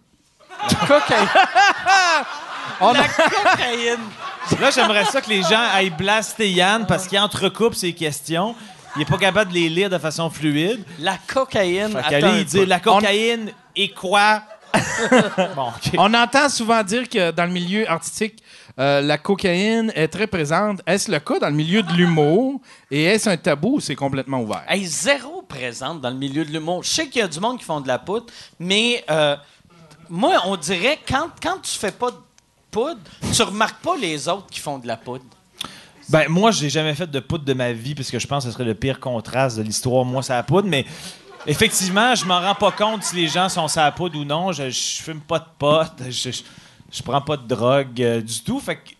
Cocaïne. 0.87 1.27
On 2.79 2.93
La 2.93 3.07
cocaïne. 3.07 3.99
Là, 4.59 4.71
j'aimerais 4.71 5.05
ça 5.05 5.21
que 5.21 5.29
les 5.29 5.41
gens 5.41 5.63
aillent 5.73 5.89
blaster 5.89 6.49
Yann 6.49 6.85
parce 6.85 7.07
qu'il 7.07 7.19
entrecoupe 7.19 7.75
ses 7.75 7.93
questions. 7.93 8.55
Il 8.95 9.01
est 9.01 9.05
pas 9.05 9.17
capable 9.17 9.51
de 9.51 9.55
les 9.55 9.69
lire 9.69 9.89
de 9.89 9.97
façon 9.97 10.29
fluide. 10.29 10.83
La 10.99 11.17
cocaïne. 11.27 11.91
Fait 11.91 11.97
Attends 11.97 12.09
qu'aller, 12.09 12.27
un 12.27 12.37
il 12.37 12.45
dit 12.45 12.65
la 12.65 12.79
cocaïne 12.79 13.51
et 13.75 13.89
quoi? 13.89 14.43
bon. 15.55 15.71
On 15.97 16.13
entend 16.13 16.49
souvent 16.49 16.83
dire 16.83 17.07
que 17.07 17.31
dans 17.31 17.45
le 17.45 17.51
milieu 17.51 17.89
artistique, 17.89 18.43
euh, 18.79 19.01
la 19.01 19.17
cocaïne 19.17 19.91
est 19.95 20.07
très 20.07 20.27
présente. 20.27 20.81
Est-ce 20.87 21.11
le 21.11 21.19
cas 21.19 21.39
dans 21.39 21.49
le 21.49 21.55
milieu 21.55 21.83
de 21.83 21.91
l'humour? 21.93 22.59
Et 22.89 23.03
est-ce 23.03 23.29
un 23.29 23.37
tabou 23.37 23.75
ou 23.75 23.79
c'est 23.79 23.95
complètement 23.95 24.41
ouvert? 24.41 24.63
Hey, 24.67 24.85
zéro 24.85 25.43
présente 25.43 26.01
dans 26.01 26.09
le 26.09 26.15
milieu 26.15 26.43
de 26.43 26.51
l'humour. 26.51 26.83
Je 26.83 26.89
sais 26.89 27.07
qu'il 27.07 27.21
y 27.21 27.23
a 27.23 27.27
du 27.27 27.39
monde 27.39 27.59
qui 27.59 27.65
font 27.65 27.81
de 27.81 27.87
la 27.87 27.99
poudre, 27.99 28.25
mais 28.59 29.03
euh, 29.11 29.35
moi, 30.09 30.41
on 30.45 30.55
dirait 30.55 30.99
quand, 31.07 31.29
quand 31.41 31.57
tu 31.61 31.71
fais 31.77 31.91
pas 31.91 32.11
de 32.11 32.17
poudre, 32.71 32.99
tu 33.33 33.41
remarques 33.43 33.81
pas 33.81 33.95
les 33.97 34.27
autres 34.27 34.47
qui 34.49 34.59
font 34.59 34.79
de 34.79 34.87
la 34.87 34.97
poudre. 34.97 35.23
Ben, 36.09 36.27
moi, 36.27 36.51
j'ai 36.51 36.69
jamais 36.69 36.93
fait 36.95 37.07
de 37.09 37.19
poudre 37.19 37.45
de 37.45 37.53
ma 37.53 37.71
vie 37.71 37.95
parce 37.95 38.11
que 38.11 38.19
je 38.19 38.27
pense 38.27 38.43
que 38.43 38.49
ce 38.49 38.53
serait 38.53 38.65
le 38.65 38.75
pire 38.75 38.99
contraste 38.99 39.57
de 39.57 39.63
l'histoire. 39.63 40.03
Moi, 40.03 40.21
c'est 40.21 40.33
la 40.33 40.43
poudre, 40.43 40.67
mais 40.67 40.85
effectivement, 41.47 42.13
je 42.15 42.25
m'en 42.25 42.39
rends 42.41 42.55
pas 42.55 42.71
compte 42.71 43.03
si 43.03 43.15
les 43.15 43.27
gens 43.27 43.47
sont 43.49 43.67
la 43.75 43.91
poudre 43.91 44.19
ou 44.19 44.25
non. 44.25 44.51
Je, 44.51 44.69
je 44.69 45.01
fume 45.01 45.21
pas 45.21 45.39
de 45.39 45.45
pote, 45.57 45.93
je, 46.09 46.31
je, 46.31 46.41
je 46.91 47.03
prends 47.03 47.21
pas 47.21 47.37
de 47.37 47.47
drogue 47.47 48.01
euh, 48.01 48.21
du 48.21 48.41
tout. 48.41 48.59
Fait 48.59 48.75
que- 48.77 48.91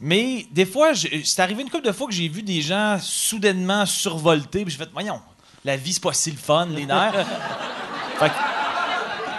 mais 0.00 0.46
des 0.50 0.66
fois, 0.66 0.92
c'est 0.94 1.40
arrivé 1.42 1.62
une 1.62 1.70
couple 1.70 1.86
de 1.86 1.92
fois 1.92 2.06
que 2.06 2.12
j'ai 2.12 2.28
vu 2.28 2.42
des 2.42 2.62
gens 2.62 2.98
soudainement 3.00 3.84
survoltés, 3.86 4.64
puis 4.64 4.72
j'ai 4.72 4.78
fait, 4.84 4.90
voyons, 4.92 5.20
la 5.64 5.76
vie, 5.76 5.92
c'est 5.92 6.02
pas 6.02 6.12
si 6.14 6.30
le 6.30 6.38
fun, 6.38 6.66
les 6.66 6.86
nerfs. 6.86 7.26
Fait 8.18 8.28
que 8.28 8.34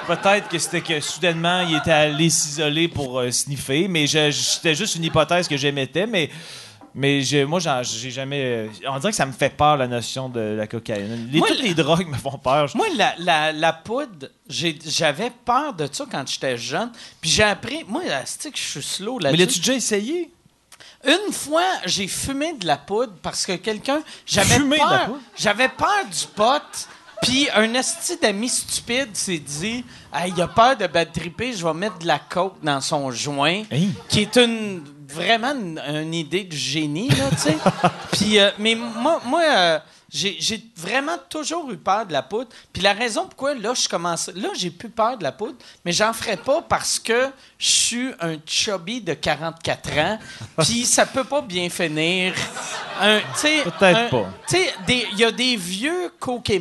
Peut-être 0.08 0.50
que 0.50 0.58
c'était 0.60 0.82
que 0.82 1.00
soudainement, 1.00 1.62
il 1.62 1.76
était 1.78 1.92
allé 1.92 2.30
s'isoler 2.30 2.88
pour 2.88 3.20
euh, 3.20 3.32
sniffer, 3.32 3.88
mais 3.88 4.06
c'était 4.08 4.76
juste 4.76 4.96
une 4.96 5.04
hypothèse 5.06 5.48
que 5.48 5.58
j'émettais, 5.58 6.08
mais. 6.08 6.30
Mais 6.94 7.22
moi, 7.48 7.60
j'ai 7.84 8.12
jamais. 8.12 8.44
euh, 8.44 8.68
On 8.90 9.00
dirait 9.00 9.12
que 9.12 9.16
ça 9.16 9.26
me 9.26 9.32
fait 9.32 9.56
peur, 9.56 9.78
la 9.78 9.88
notion 9.88 10.28
de 10.28 10.42
la 10.42 10.68
cocaïne. 10.68 11.30
Les, 11.32 11.40
Moi, 11.40 11.48
toutes 11.48 11.62
les 11.62 11.74
drogues 11.74 12.08
me 12.10 12.18
font 12.18 12.38
peur. 12.38 12.70
Moi, 12.76 12.88
la, 12.98 13.14
la, 13.20 13.54
la 13.54 13.72
poudre, 13.72 14.28
j'avais 14.50 15.30
peur 15.46 15.74
de 15.74 15.88
ça 15.90 16.04
quand 16.12 16.28
j'étais 16.28 16.58
jeune. 16.58 16.92
Puis 17.22 17.30
j'ai 17.30 17.44
appris, 17.44 17.86
moi, 17.88 18.02
c'est 18.26 18.52
que 18.52 18.58
je 18.58 18.64
suis 18.64 18.84
slow 18.84 19.20
Mais 19.20 19.32
là-dessus. 19.32 19.40
l'as-tu 19.40 19.60
déjà 19.60 19.74
essayé? 19.74 20.32
Une 21.06 21.32
fois, 21.32 21.64
j'ai 21.86 22.08
fumé 22.10 22.52
de 22.60 22.68
la 22.68 22.76
poudre 22.78 23.14
parce 23.22 23.46
que 23.46 23.54
quelqu'un. 23.54 24.02
J'avais 24.26 24.60
peur. 24.60 25.12
J'avais 25.38 25.70
peur 25.70 26.04
du 26.12 26.28
pot. 26.36 26.90
Puis 27.22 27.48
un 27.54 27.74
esti 27.76 28.18
d'ami 28.18 28.50
stupide 28.50 29.16
s'est 29.16 29.38
dit 29.38 29.84
Hey, 30.14 30.34
il 30.36 30.42
a 30.42 30.48
peur 30.48 30.76
de 30.76 30.88
bad 30.88 31.12
tripper, 31.14 31.54
je 31.54 31.66
vais 31.66 31.74
mettre 31.74 32.00
de 32.00 32.08
la 32.08 32.20
coke 32.20 32.56
dans 32.64 32.82
son 32.82 33.12
joint. 33.12 33.64
Hein? 33.72 33.90
Qui 34.10 34.22
est 34.22 34.36
une 34.38 34.82
vraiment 35.14 35.54
une, 35.54 35.80
une 35.80 36.14
idée 36.14 36.44
de 36.44 36.56
génie, 36.56 37.10
là, 37.10 37.30
tu 37.32 37.38
sais. 37.38 37.58
Puis, 38.12 38.40
euh, 38.40 38.52
mais 38.60 38.76
moi, 38.76 39.22
moi 39.26 39.42
euh, 39.44 39.80
j'ai 40.14 40.62
vraiment 40.76 41.18
toujours 41.30 41.72
eu 41.72 41.78
peur 41.78 42.06
de 42.06 42.12
la 42.12 42.22
poudre. 42.22 42.50
Puis 42.74 42.82
la 42.82 42.92
raison 42.92 43.26
pourquoi, 43.26 43.54
là, 43.54 43.74
je 43.74 43.88
commence... 43.88 44.30
Là, 44.36 44.50
j'ai 44.56 44.70
plus 44.70 44.90
peur 44.90 45.18
de 45.18 45.24
la 45.24 45.32
poudre, 45.32 45.56
mais 45.86 45.94
j'en 45.94 46.12
ferai 46.12 46.36
pas 46.36 46.62
parce 46.62 47.00
que 47.00 47.30
je 47.58 47.70
suis 47.70 48.12
un 48.20 48.36
chubby 48.46 49.00
de 49.00 49.14
44 49.14 49.98
ans, 50.00 50.20
puis 50.58 50.86
ça 50.86 51.06
peut 51.06 51.24
pas 51.24 51.42
bien 51.42 51.70
finir. 51.70 52.34
Peut-être 53.64 54.10
pas. 54.10 54.30
Tu 54.50 54.58
sais, 54.58 54.74
des- 54.86 55.08
il 55.14 55.20
y 55.20 55.24
a 55.24 55.32
des 55.32 55.56
vieux 55.56 56.12
coquets 56.20 56.60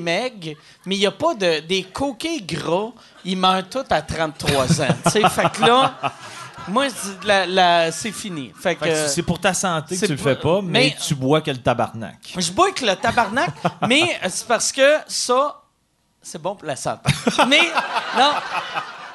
mais 0.87 0.95
il 0.97 1.01
y 1.01 1.07
a 1.07 1.11
pas 1.11 1.35
de... 1.35 1.61
Des 1.61 1.83
coquets 1.83 2.41
gras, 2.41 2.93
ils 3.25 3.37
meurent 3.37 3.69
tous 3.69 3.85
à 3.91 4.01
33 4.01 4.81
ans, 4.83 4.87
tu 5.05 5.11
sais. 5.11 5.29
Fait 5.29 5.51
que 5.51 5.63
là... 5.67 5.99
Moi, 6.69 6.89
c'est- 6.91 7.25
la- 7.27 7.47
la- 7.47 7.93
c'est 7.93 8.13
fini. 8.13 8.53
Fait 8.59 8.75
que, 8.77 8.85
Fait 8.85 8.91
que 8.93 9.09
c'est 9.09 9.23
pour 9.23 9.39
ta 9.41 9.55
santé 9.55 9.97
que 9.99 10.07
tu 10.07 10.13
le 10.13 10.19
fais 10.19 10.37
pas, 10.37 10.61
mais, 10.63 10.71
mais- 10.91 10.97
tu 11.07 11.15
bois 11.15 11.41
que 11.41 11.51
le 11.51 11.59
tabarnak. 11.59 12.35
je 12.37 12.53
bois 12.53 12.67
avec 12.67 12.81
le 12.81 12.95
tabarnak, 12.97 13.51
mais 13.89 14.19
c'est 14.29 14.47
parce 14.47 14.71
que 14.73 14.97
ça, 15.09 15.63
c'est 16.23 16.41
bon 16.41 16.55
pour 16.55 16.67
la 16.67 16.77
santé. 16.77 17.11
Mais, 17.49 17.63
non. 18.17 18.33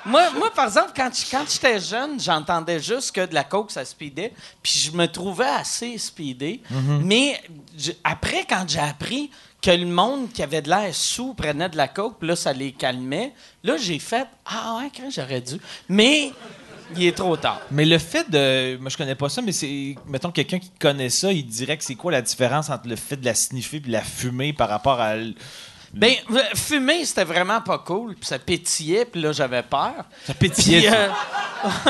moi, 0.05 0.29
moi, 0.31 0.51
par 0.53 0.65
exemple, 0.65 0.91
quand, 0.95 1.09
quand 1.31 1.45
j'étais 1.49 1.79
jeune, 1.79 2.19
j'entendais 2.19 2.79
juste 2.79 3.11
que 3.13 3.25
de 3.25 3.33
la 3.33 3.43
coke, 3.43 3.71
ça 3.71 3.85
speedait. 3.85 4.33
Puis 4.61 4.73
je 4.79 4.91
me 4.91 5.05
trouvais 5.07 5.45
assez 5.47 5.97
speedé. 5.97 6.61
Mais 7.01 7.41
je- 7.77 7.91
après, 8.03 8.45
quand 8.49 8.65
j'ai 8.67 8.79
appris 8.79 9.29
que 9.61 9.71
le 9.71 9.85
monde 9.87 10.31
qui 10.31 10.43
avait 10.43 10.61
de 10.61 10.69
l'air 10.69 10.93
sous 10.93 11.33
prenait 11.33 11.69
de 11.69 11.77
la 11.77 11.87
coke, 11.87 12.17
puis 12.19 12.27
là, 12.27 12.35
ça 12.35 12.53
les 12.53 12.71
calmait, 12.71 13.33
là, 13.63 13.77
j'ai 13.77 13.97
fait 13.97 14.27
Ah 14.45 14.77
ouais, 14.79 14.91
quand 14.95 15.09
j'aurais 15.09 15.41
dû. 15.41 15.55
Mais 15.89 16.31
il 16.95 17.05
est 17.05 17.15
trop 17.15 17.35
tard. 17.37 17.61
Mais 17.71 17.85
le 17.85 17.97
fait 17.97 18.29
de. 18.29 18.77
Moi, 18.77 18.89
je 18.89 18.97
connais 18.97 19.15
pas 19.15 19.29
ça, 19.29 19.41
mais 19.41 19.51
c'est. 19.51 19.95
Mettons, 20.07 20.31
quelqu'un 20.31 20.59
qui 20.59 20.71
connaît 20.79 21.09
ça, 21.09 21.31
il 21.31 21.45
dirait 21.45 21.77
que 21.77 21.83
c'est 21.83 21.95
quoi 21.95 22.11
la 22.11 22.21
différence 22.21 22.69
entre 22.69 22.87
le 22.87 22.95
fait 22.95 23.17
de 23.17 23.25
la 23.25 23.35
sniffer 23.35 23.77
et 23.77 23.81
de 23.81 23.91
la 23.91 24.01
fumer 24.01 24.53
par 24.53 24.69
rapport 24.69 24.99
à. 25.01 25.15
l- 25.15 25.33
Ben, 25.93 26.13
euh, 26.31 26.39
fumer, 26.55 27.05
c'était 27.05 27.23
vraiment 27.23 27.61
pas 27.61 27.79
cool. 27.79 28.15
Puis 28.15 28.25
ça 28.25 28.37
pétillait, 28.37 29.05
puis 29.05 29.21
là, 29.21 29.31
j'avais 29.31 29.63
peur. 29.63 29.93
Ça 30.25 30.33
pétillait. 30.33 30.89
Euh, 30.93 31.07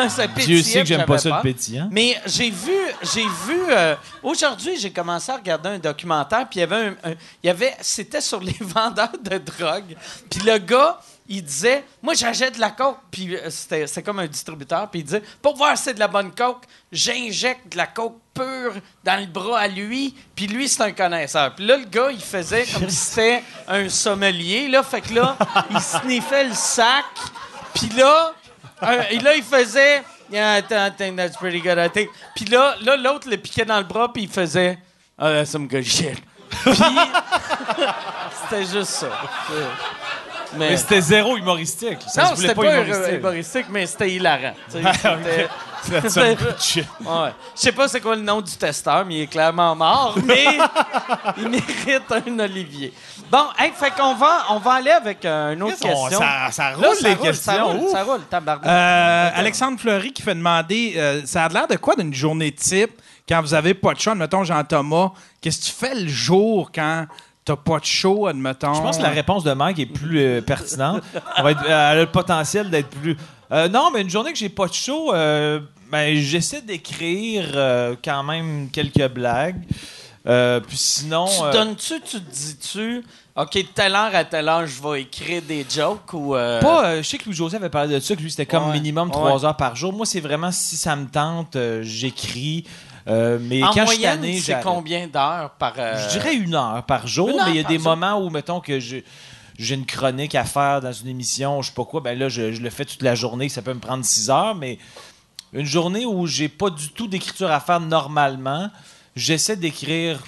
ça 0.10 0.28
pétillait, 0.28 0.62
Dieu 0.62 0.64
sait 0.64 0.80
que 0.82 0.86
j'aime 0.86 1.06
pas 1.06 1.18
ça, 1.18 1.30
le 1.30 1.34
peur. 1.36 1.42
pétillant. 1.42 1.88
Mais 1.92 2.16
j'ai 2.28 2.50
vu, 2.52 2.72
j'ai 3.02 3.24
vu. 3.24 3.60
euh, 3.70 3.96
Aujourd'hui, 4.24 4.78
j'ai 4.80 4.92
commencé 4.92 5.32
à 5.32 5.36
regarder 5.38 5.70
un 5.70 5.80
documentaire, 5.80 6.48
puis 6.50 6.60
il 6.60 6.62
y 6.62 6.64
avait 6.64 6.76
un, 7.04 7.14
y 7.44 7.50
avait, 7.50 7.74
c'était 7.82 8.22
sur 8.22 8.40
les 8.40 8.56
vendeurs 8.62 9.12
de 9.22 9.38
drogue. 9.40 9.96
Puis 10.30 10.40
le 10.46 10.58
gars, 10.60 11.00
il 11.28 11.44
disait, 11.44 11.84
moi 12.02 12.14
j'achète 12.14 12.56
de 12.56 12.60
la 12.60 12.72
coke, 12.72 12.98
puis 13.12 13.36
euh, 13.36 13.50
c'était, 13.50 13.88
c'était 13.88 14.04
comme 14.04 14.20
un 14.20 14.28
distributeur, 14.28 14.90
puis 14.90 15.02
il 15.02 15.04
disait, 15.04 15.24
pour 15.42 15.56
voir 15.56 15.78
si 15.78 15.86
c'est 15.86 15.94
de 15.94 16.00
la 16.00 16.08
bonne 16.08 16.32
coke, 16.32 16.64
j'injecte 16.92 17.72
de 17.72 17.78
la 17.78 17.88
coke 17.88 18.18
pure 18.34 18.74
dans 19.04 19.20
le 19.20 19.26
bras 19.26 19.60
à 19.62 19.68
lui, 19.68 20.16
puis 20.36 20.48
lui 20.48 20.70
c'est 20.70 20.84
un 20.84 20.92
connaisseur. 20.92 21.56
Puis 21.56 21.66
là 21.66 21.78
le 21.78 21.86
gars, 21.86 22.10
il 22.12 22.22
faisait 22.22 22.66
comme 22.66 22.90
si 22.90 22.96
c'était 22.96 23.44
un 23.68 23.90
sommelier, 23.90 24.68
là, 24.68 24.84
fait 24.84 25.02
que 25.02 25.14
là, 25.14 25.38
il 25.72 25.82
sniffait 25.82 26.46
le 26.46 26.54
sac, 26.54 27.06
puis 27.74 27.90
là, 27.90 28.34
euh, 28.84 29.04
et 29.10 29.20
là, 29.20 29.36
il 29.36 29.44
faisait. 29.44 30.04
Yeah, 30.32 30.58
I 30.58 30.64
th- 30.64 30.80
I 30.80 30.92
think 30.92 31.18
that's 31.18 31.38
pretty 31.38 31.62
good, 31.62 31.78
I 31.78 31.90
think. 31.90 32.10
Puis 32.36 32.46
là, 32.46 32.76
là, 32.82 32.98
l'autre 32.98 33.30
le 33.30 33.38
piquait 33.38 33.66
dans 33.66 33.78
le 33.78 33.84
bras, 33.84 34.12
puis 34.12 34.24
il 34.24 34.30
faisait. 34.30 34.78
Oh, 35.20 35.26
that's 35.26 35.52
some 35.52 35.68
good 35.68 35.84
shit. 35.84 36.18
Puis. 36.50 36.72
c'était 38.44 38.66
juste 38.66 38.92
ça. 38.92 39.10
Mais. 40.58 40.70
Mais 40.72 40.78
c'était 40.78 41.02
zéro 41.02 41.38
humoristique. 41.38 42.00
Ça 42.08 42.24
non, 42.24 42.36
c'était 42.36 42.56
pas, 42.56 42.64
pas, 42.64 42.82
humoristique. 42.82 43.20
humoristique, 43.20 43.66
mais 43.70 43.86
c'était 43.86 44.12
hilarant. 44.12 44.54
Je 44.74 44.80
sais 47.56 47.72
pas 47.72 47.88
c'est 47.88 48.02
quoi 48.02 48.16
le 48.16 48.22
nom 48.22 48.42
du 48.42 48.52
testeur, 48.56 49.06
mais 49.06 49.16
il 49.16 49.22
est 49.22 49.28
clairement 49.28 49.76
mort, 49.76 50.16
mais 50.26 50.46
il 51.38 51.50
mérite 51.50 52.12
un 52.12 52.40
Olivier. 52.40 52.94
Bon, 53.32 53.46
hey, 53.58 53.72
fait 53.74 53.92
qu'on 53.92 54.16
va, 54.16 54.46
on 54.50 54.60
va 54.60 54.74
aller 54.74 54.92
avec 54.92 55.24
euh, 55.26 55.54
une 55.54 55.64
autre 55.64 55.80
question. 55.80 56.20
ça- 56.20 56.52
ça 56.52 56.72
roule, 56.74 56.82
Là, 56.84 56.90
les 57.02 57.14
roule, 57.14 57.28
questions. 57.28 57.54
Ça 57.54 57.64
roule, 57.64 57.90
ça 57.92 58.04
roule. 58.04 58.22
Euh, 58.66 59.30
Alexandre 59.36 59.80
Fleury 59.80 60.12
qui 60.14 60.22
fait 60.22 60.36
demander 60.36 60.94
euh, 60.98 61.22
ça 61.26 61.46
a 61.46 61.50
l'air 61.50 61.68
de 61.68 61.76
quoi 61.76 61.96
d'une 61.96 62.14
journée 62.14 62.52
type 62.52 63.02
quand 63.28 63.42
vous 63.42 63.54
avez 63.56 63.74
pas 63.74 63.94
de 63.94 64.00
show, 64.00 64.12
admettons 64.12 64.44
Jean-Thomas, 64.44 65.12
qu'est-ce 65.42 65.60
que 65.60 65.66
tu 65.66 65.72
fais 65.72 65.96
le 65.96 66.08
jour 66.08 66.72
quand 66.74 67.08
t'as 67.46 67.56
pas 67.56 67.80
de 67.80 67.86
show, 67.86 68.26
admettons? 68.28 68.74
Je 68.74 68.82
pense 68.82 68.98
que 68.98 69.04
la 69.04 69.10
réponse 69.10 69.44
de 69.44 69.54
Mike 69.54 69.80
est 69.80 69.86
plus 69.86 70.20
euh, 70.20 70.42
pertinente. 70.42 71.04
On 71.38 71.44
va 71.44 71.52
être- 71.52 71.64
elle 71.66 71.72
a 71.72 71.96
le 71.96 72.08
potentiel 72.08 72.70
d'être 72.70 72.90
plus. 72.90 73.16
Euh, 73.52 73.68
non, 73.70 73.92
mais 73.94 74.02
une 74.02 74.10
journée 74.10 74.32
que 74.34 74.38
j'ai 74.40 74.50
pas 74.50 74.68
de 74.68 74.74
show, 74.74 75.14
euh, 75.14 75.60
ben, 75.92 76.16
j'essaie 76.18 76.62
d'écrire 76.62 77.46
euh, 77.54 77.96
quand 78.04 78.24
même 78.24 78.70
quelques 78.72 79.08
blagues. 79.10 79.62
Euh, 80.28 80.60
puis 80.60 80.76
sinon. 80.78 81.26
Tu 81.28 81.44
euh, 81.44 81.52
donnes-tu, 81.52 82.02
tu 82.02 82.20
te 82.20 82.32
dis-tu, 82.32 83.04
OK, 83.36 83.54
de 83.54 83.62
telle 83.76 83.94
heure 83.94 84.16
à 84.16 84.24
telle 84.26 84.50
heure, 84.50 84.66
je 84.66 84.82
vais 84.82 85.02
écrire 85.04 85.44
des 85.44 85.64
jokes 85.70 86.14
ou. 86.14 86.36
euh, 86.36 86.60
Pas, 86.62 86.86
euh, 86.88 86.98
je 87.04 87.08
sais 87.08 87.20
que 87.20 87.26
Louis-José 87.26 87.58
avait 87.58 87.70
parlé 87.70 87.94
de 87.94 88.00
ça, 88.00 88.16
que 88.16 88.22
lui, 88.22 88.32
c'était 88.32 88.48
comme 88.48 88.70
Ouais. 88.70 88.74
minimum 88.74 89.12
trois 89.12 89.46
heures 89.46 89.56
par 89.58 89.76
jour. 89.76 89.94
Moi, 89.94 90.08
c'est 90.08 90.22
vraiment 90.22 90.52
si 90.52 90.76
ça 90.78 90.96
me 90.96 91.06
tente, 91.06 91.56
euh, 91.56 91.82
j'écris. 91.84 92.66
Euh, 93.08 93.38
mais 93.42 93.62
en 93.64 93.68
quand 93.68 93.74
je 93.82 93.84
moyenne, 93.86 94.16
tanné, 94.22 94.40
c'est 94.40 94.54
combien 94.64 95.08
d'heures 95.08 95.52
par. 95.60 95.74
euh, 95.78 95.96
Je 96.04 96.10
dirais 96.18 96.34
une 96.36 96.56
heure 96.56 96.84
par 96.84 97.06
jour, 97.08 97.30
heure 97.30 97.46
mais 97.46 97.52
il 97.52 97.58
y 97.58 97.60
a 97.60 97.68
des 97.68 97.76
jour. 97.78 97.84
moments 97.96 98.20
où, 98.20 98.30
mettons, 98.30 98.60
que 98.60 98.80
je- 98.80 98.98
j'ai 99.60 99.76
une 99.76 99.86
chronique 99.86 100.34
à 100.36 100.44
faire 100.44 100.82
dans 100.82 100.92
une 100.92 101.08
émission, 101.08 101.62
je 101.62 101.68
sais 101.70 101.76
pas 101.76 101.86
quoi, 101.86 102.02
ben 102.02 102.18
là, 102.18 102.30
je, 102.30 102.52
je 102.52 102.62
le 102.62 102.70
fais 102.70 102.84
toute 102.86 103.04
la 103.04 103.14
journée, 103.16 103.48
ça 103.48 103.62
peut 103.62 103.74
me 103.74 103.80
prendre 103.80 104.04
six 104.04 104.30
heures, 104.30 104.56
mais 104.56 104.80
une 105.54 105.66
journée 105.66 106.06
où 106.06 106.26
j'ai 106.28 106.50
pas 106.50 106.70
du 106.70 106.90
tout 106.90 107.08
d'écriture 107.08 107.52
à 107.52 107.60
faire 107.60 107.80
normalement, 107.80 108.70
j'essaie 109.16 109.56
d'écrire 109.56 110.20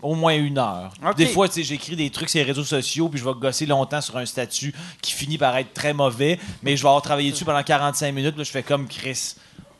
au 0.00 0.14
moins 0.14 0.34
une 0.34 0.58
heure. 0.58 0.92
Des 1.14 1.26
fois, 1.26 1.48
j'écris 1.54 1.96
des 1.96 2.10
trucs 2.10 2.28
sur 2.30 2.38
les 2.38 2.44
réseaux 2.44 2.64
sociaux, 2.64 3.08
puis 3.08 3.20
je 3.20 3.24
vais 3.24 3.34
gosser 3.38 3.66
longtemps 3.66 4.00
sur 4.00 4.16
un 4.16 4.26
statut 4.26 4.72
qui 5.00 5.12
finit 5.12 5.38
par 5.38 5.56
être 5.56 5.74
très 5.74 5.92
mauvais, 5.92 6.38
mais 6.62 6.76
je 6.76 6.82
vais 6.82 6.88
avoir 6.88 7.02
travaillé 7.02 7.30
dessus 7.32 7.44
pendant 7.44 7.62
45 7.62 8.12
minutes, 8.12 8.36
là, 8.38 8.42
je 8.44 8.50
fais 8.50 8.62
comme 8.62 8.88
Chris. 8.88 9.34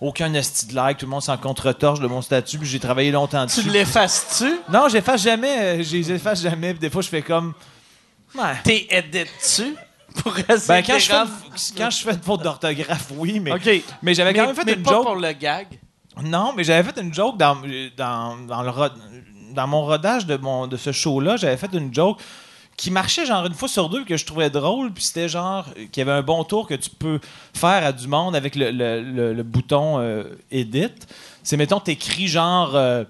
Aucun 0.05 0.35
esti 0.35 0.67
de 0.67 0.75
like, 0.75 0.99
tout 0.99 1.07
le 1.07 1.11
monde 1.11 1.23
s'en 1.23 1.37
contre-torche 1.37 2.01
de 2.01 2.07
mon 2.09 2.21
statut, 2.23 2.59
puis 2.59 2.69
j'ai 2.69 2.81
travaillé 2.81 3.13
longtemps 3.13 3.47
Tu 3.47 3.59
dessus. 3.61 3.71
l'effaces-tu? 3.71 4.53
non 4.69 4.89
j'efface 4.89 5.23
jamais. 5.23 5.59
euh, 5.61 5.83
Je 5.83 5.93
les 5.97 6.11
efface 6.13 6.43
jamais. 6.43 6.73
puis 6.73 6.81
Des 6.81 6.91
fois, 6.91 7.03
je 7.03 7.09
fais 7.09 7.23
comme. 7.23 7.55
Ouais. 8.35 8.55
T'es 8.65 8.87
edit-tu? 8.91 9.77
Pour 10.23 10.37
essayer 10.39 10.67
Ben, 10.69 10.83
quand, 10.85 10.99
je 10.99 11.07
fais 11.07 11.17
une, 11.17 11.79
quand 11.79 11.91
je 11.91 11.99
fais 12.03 12.13
une 12.15 12.21
faute 12.23 12.43
d'orthographe, 12.43 13.07
oui, 13.17 13.39
mais. 13.41 13.53
OK. 13.53 13.71
Mais 14.03 14.13
j'avais 14.15 14.35
quand 14.35 14.45
même 14.47 14.55
fait 14.57 14.65
mais 14.65 14.73
une 14.75 14.83
pas 14.83 14.91
joke. 14.91 15.05
pour 15.05 15.15
le 15.15 15.33
gag. 15.33 15.69
Non, 16.23 16.53
mais 16.55 16.65
j'avais 16.65 16.91
fait 16.93 17.01
une 17.01 17.15
joke 17.15 17.39
dans, 17.39 17.57
dans, 17.97 18.37
dans, 18.47 18.63
le 18.63 18.69
rod- 18.71 18.93
dans 19.55 19.67
mon 19.67 19.85
rodage 19.87 20.27
de, 20.27 20.37
mon, 20.37 20.67
de 20.67 20.77
ce 20.77 20.93
show-là. 20.93 21.37
J'avais 21.39 21.57
fait 21.57 21.73
une 21.73 21.95
joke 21.95 22.19
qui 22.83 22.91
marchait 22.91 23.25
genre 23.25 23.47
une 23.47 23.55
fois 23.55 23.69
sur 23.69 23.89
deux 23.89 24.05
que 24.05 24.17
je 24.17 24.27
trouvais 24.27 24.51
drôle. 24.51 24.93
Puis 24.93 25.05
c'était 25.05 25.29
genre 25.29 25.65
euh, 25.79 25.87
qu'il 25.87 26.01
y 26.01 26.03
avait 26.03 26.19
un 26.19 26.23
bon 26.23 26.43
tour 26.43 26.67
que 26.67 26.75
tu 26.75 26.91
peux 26.91 27.21
faire 27.55 27.87
à 27.87 27.93
du 27.93 28.09
monde 28.09 28.35
avec 28.35 28.57
le, 28.57 28.73
le- 28.73 29.43
bouton 29.45 30.01
euh, 30.01 30.25
Edit. 30.51 30.91
C'est, 31.45 31.57
mettons, 31.57 31.79
t'écris 31.79 32.27
genre. 32.27 32.75
euh, 32.75 33.05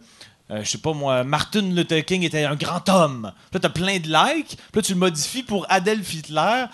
je 0.51 0.65
sais 0.69 0.77
pas 0.77 0.93
moi, 0.93 1.25
Martin 1.25 1.63
Luther 1.63 2.05
King 2.05 2.23
était 2.23 2.45
un 2.45 2.55
grand 2.55 2.87
homme. 2.91 3.33
Puis 3.51 3.55
là, 3.55 3.61
t'as 3.61 3.71
plein 3.71 3.99
de 3.99 4.09
likes. 4.09 4.59
Puis 4.59 4.77
là, 4.77 4.83
tu 4.83 4.93
le 4.93 4.99
modifies 4.99 5.43
pour 5.43 5.65
Adolf 5.71 6.13
Hitler 6.13 6.65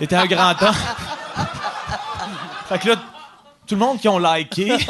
était 0.00 0.14
un 0.14 0.26
grand 0.26 0.54
homme. 0.62 0.74
fait 2.68 2.78
que 2.78 2.88
là, 2.90 2.94
tout 3.66 3.74
le 3.74 3.80
monde 3.80 3.98
qui 3.98 4.08
ont 4.08 4.20
liké, 4.20 4.72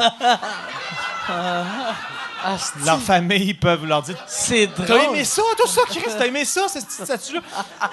Ah, 2.45 2.57
c'est- 2.59 2.85
leur 2.85 3.01
famille 3.01 3.55
peuvent 3.55 3.85
leur 3.87 4.03
dire 4.03 4.17
c'est 4.27 4.69
T'as 4.77 4.83
drôle. 4.85 5.01
aimé 5.15 5.25
ça, 5.25 5.43
tout 5.59 5.67
ça, 5.69 5.81
Chris? 5.89 6.03
T'as 6.19 6.27
aimé 6.27 6.45
ça, 6.45 6.63
cette 6.69 6.87
petite 6.87 7.05
statue-là? 7.05 7.41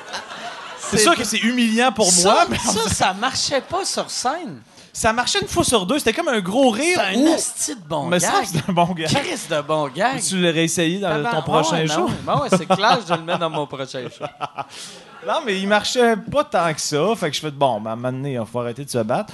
C'est 0.90 0.98
sûr 0.98 1.16
que 1.16 1.24
c'est 1.24 1.38
humiliant 1.40 1.92
pour 1.92 2.06
moi, 2.06 2.36
ça, 2.36 2.46
mais 2.50 2.58
ça, 2.60 2.88
ça 2.90 3.14
marchait 3.14 3.62
pas 3.62 3.84
sur 3.86 4.12
scène. 4.12 4.62
ça 4.92 5.12
marchait 5.14 5.40
une 5.40 5.48
fois 5.48 5.64
sur 5.64 5.86
deux. 5.88 5.98
C'était 5.98 6.14
comme 6.14 6.28
un 6.28 6.42
gros 6.42 6.70
rire. 6.70 7.00
C'est 7.12 7.18
un 7.18 7.20
ou... 7.22 7.34
asti 7.34 7.76
de 7.76 7.82
bon 7.88 8.08
Mais 8.08 8.20
ça, 8.20 8.32
gag. 8.42 8.46
c'est 8.52 8.70
un 8.70 8.74
bon 8.74 8.86
gars. 8.94 9.08
Chris 9.08 9.40
de 9.50 9.62
bon 9.62 9.88
gag. 9.88 10.22
Tu 10.22 10.38
l'aurais 10.40 10.66
essayé 10.66 11.00
dans 11.00 11.24
ton 11.32 11.42
prochain 11.42 11.78
Ouais, 11.78 11.88
show? 11.88 12.08
Ben 12.24 12.36
ouais, 12.38 12.50
c'est 12.50 12.68
clair, 12.68 13.00
je 13.08 13.14
le 13.14 13.22
mets 13.22 13.38
dans 13.38 13.50
mon 13.50 13.66
prochain 13.66 14.04
show. 14.16 14.26
Non, 15.26 15.36
mais 15.46 15.58
il 15.58 15.70
marchait 15.70 16.18
pas 16.18 16.44
tant 16.44 16.74
que 16.74 16.82
ça. 16.82 17.02
Fait 17.16 17.30
que 17.30 17.36
je 17.38 17.40
fais 17.42 17.50
bon, 17.50 17.80
ben, 17.80 17.92
à 17.92 17.94
un 17.94 17.96
moment 17.96 18.12
donné, 18.12 18.34
il 18.34 18.46
faut 18.46 18.60
arrêter 18.60 18.84
de 18.84 18.90
se 18.90 18.98
battre. 18.98 19.34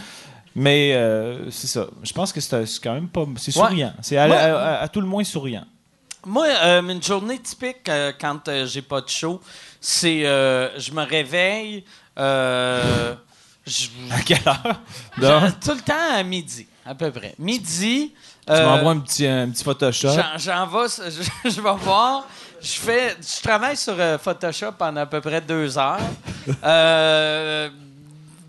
Mais 0.62 0.94
euh, 0.94 1.50
c'est 1.52 1.68
ça. 1.68 1.88
Je 2.04 2.12
pense 2.12 2.34
que 2.34 2.42
c'est 2.42 2.66
quand 2.84 2.94
même 2.94 3.08
pas. 3.08 3.26
C'est 3.38 3.56
Ouais. 3.56 3.68
souriant. 3.68 3.94
C'est 4.02 4.18
à, 4.18 4.28
Ouais. 4.28 4.36
à- 4.36 4.58
à- 4.60 4.82
à 4.84 4.88
tout 4.90 5.00
le 5.00 5.08
moins 5.08 5.24
souriant. 5.24 5.66
Moi, 6.26 6.48
euh, 6.48 6.82
une 6.82 7.02
journée 7.02 7.40
typique 7.40 7.88
euh, 7.88 8.12
quand 8.20 8.46
euh, 8.50 8.66
j'ai 8.68 8.82
pas 8.82 9.00
de 9.00 9.08
show, 9.08 9.40
c'est 9.80 10.26
euh, 10.26 10.78
je 10.78 10.92
me 10.92 11.04
réveille. 11.04 11.86
je- 13.66 13.88
À 14.12 14.20
quelle 14.26 14.42
heure? 14.46 14.82
je- 15.18 15.66
tout 15.66 15.76
le 15.76 15.82
temps 15.82 16.14
à 16.14 16.24
midi, 16.24 16.68
à 16.86 16.94
peu 16.96 17.10
près. 17.12 17.36
Midi. 17.40 18.14
Tu 18.46 18.54
euh, 18.54 18.66
m'envoies 18.66 18.92
un 18.92 19.00
petit, 19.00 19.28
un 19.28 19.50
petit 19.50 19.64
Photoshop. 19.64 20.10
J'en, 20.38 20.66
vais, 20.68 20.88
je, 21.44 21.50
je 21.50 21.62
vais 21.62 21.74
voir. 21.78 22.28
Je 22.62 22.72
fais, 22.74 23.16
je 23.22 23.42
travaille 23.42 23.78
sur 23.78 23.96
Photoshop 24.22 24.74
pendant 24.78 25.02
à 25.02 25.06
peu 25.06 25.22
près 25.22 25.40
deux 25.40 25.78
heures. 25.78 26.00
Euh, 26.66 27.70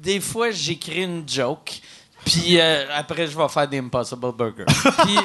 des 0.02 0.18
fois, 0.20 0.50
j'écris 0.50 1.04
une 1.04 1.28
joke. 1.28 1.80
Puis 2.24 2.60
euh, 2.60 2.86
après, 2.94 3.26
je 3.26 3.36
vais 3.36 3.48
faire 3.48 3.66
des 3.68 3.78
Impossible 3.78 4.32
Burgers. 4.32 4.64
Puis, 5.04 5.16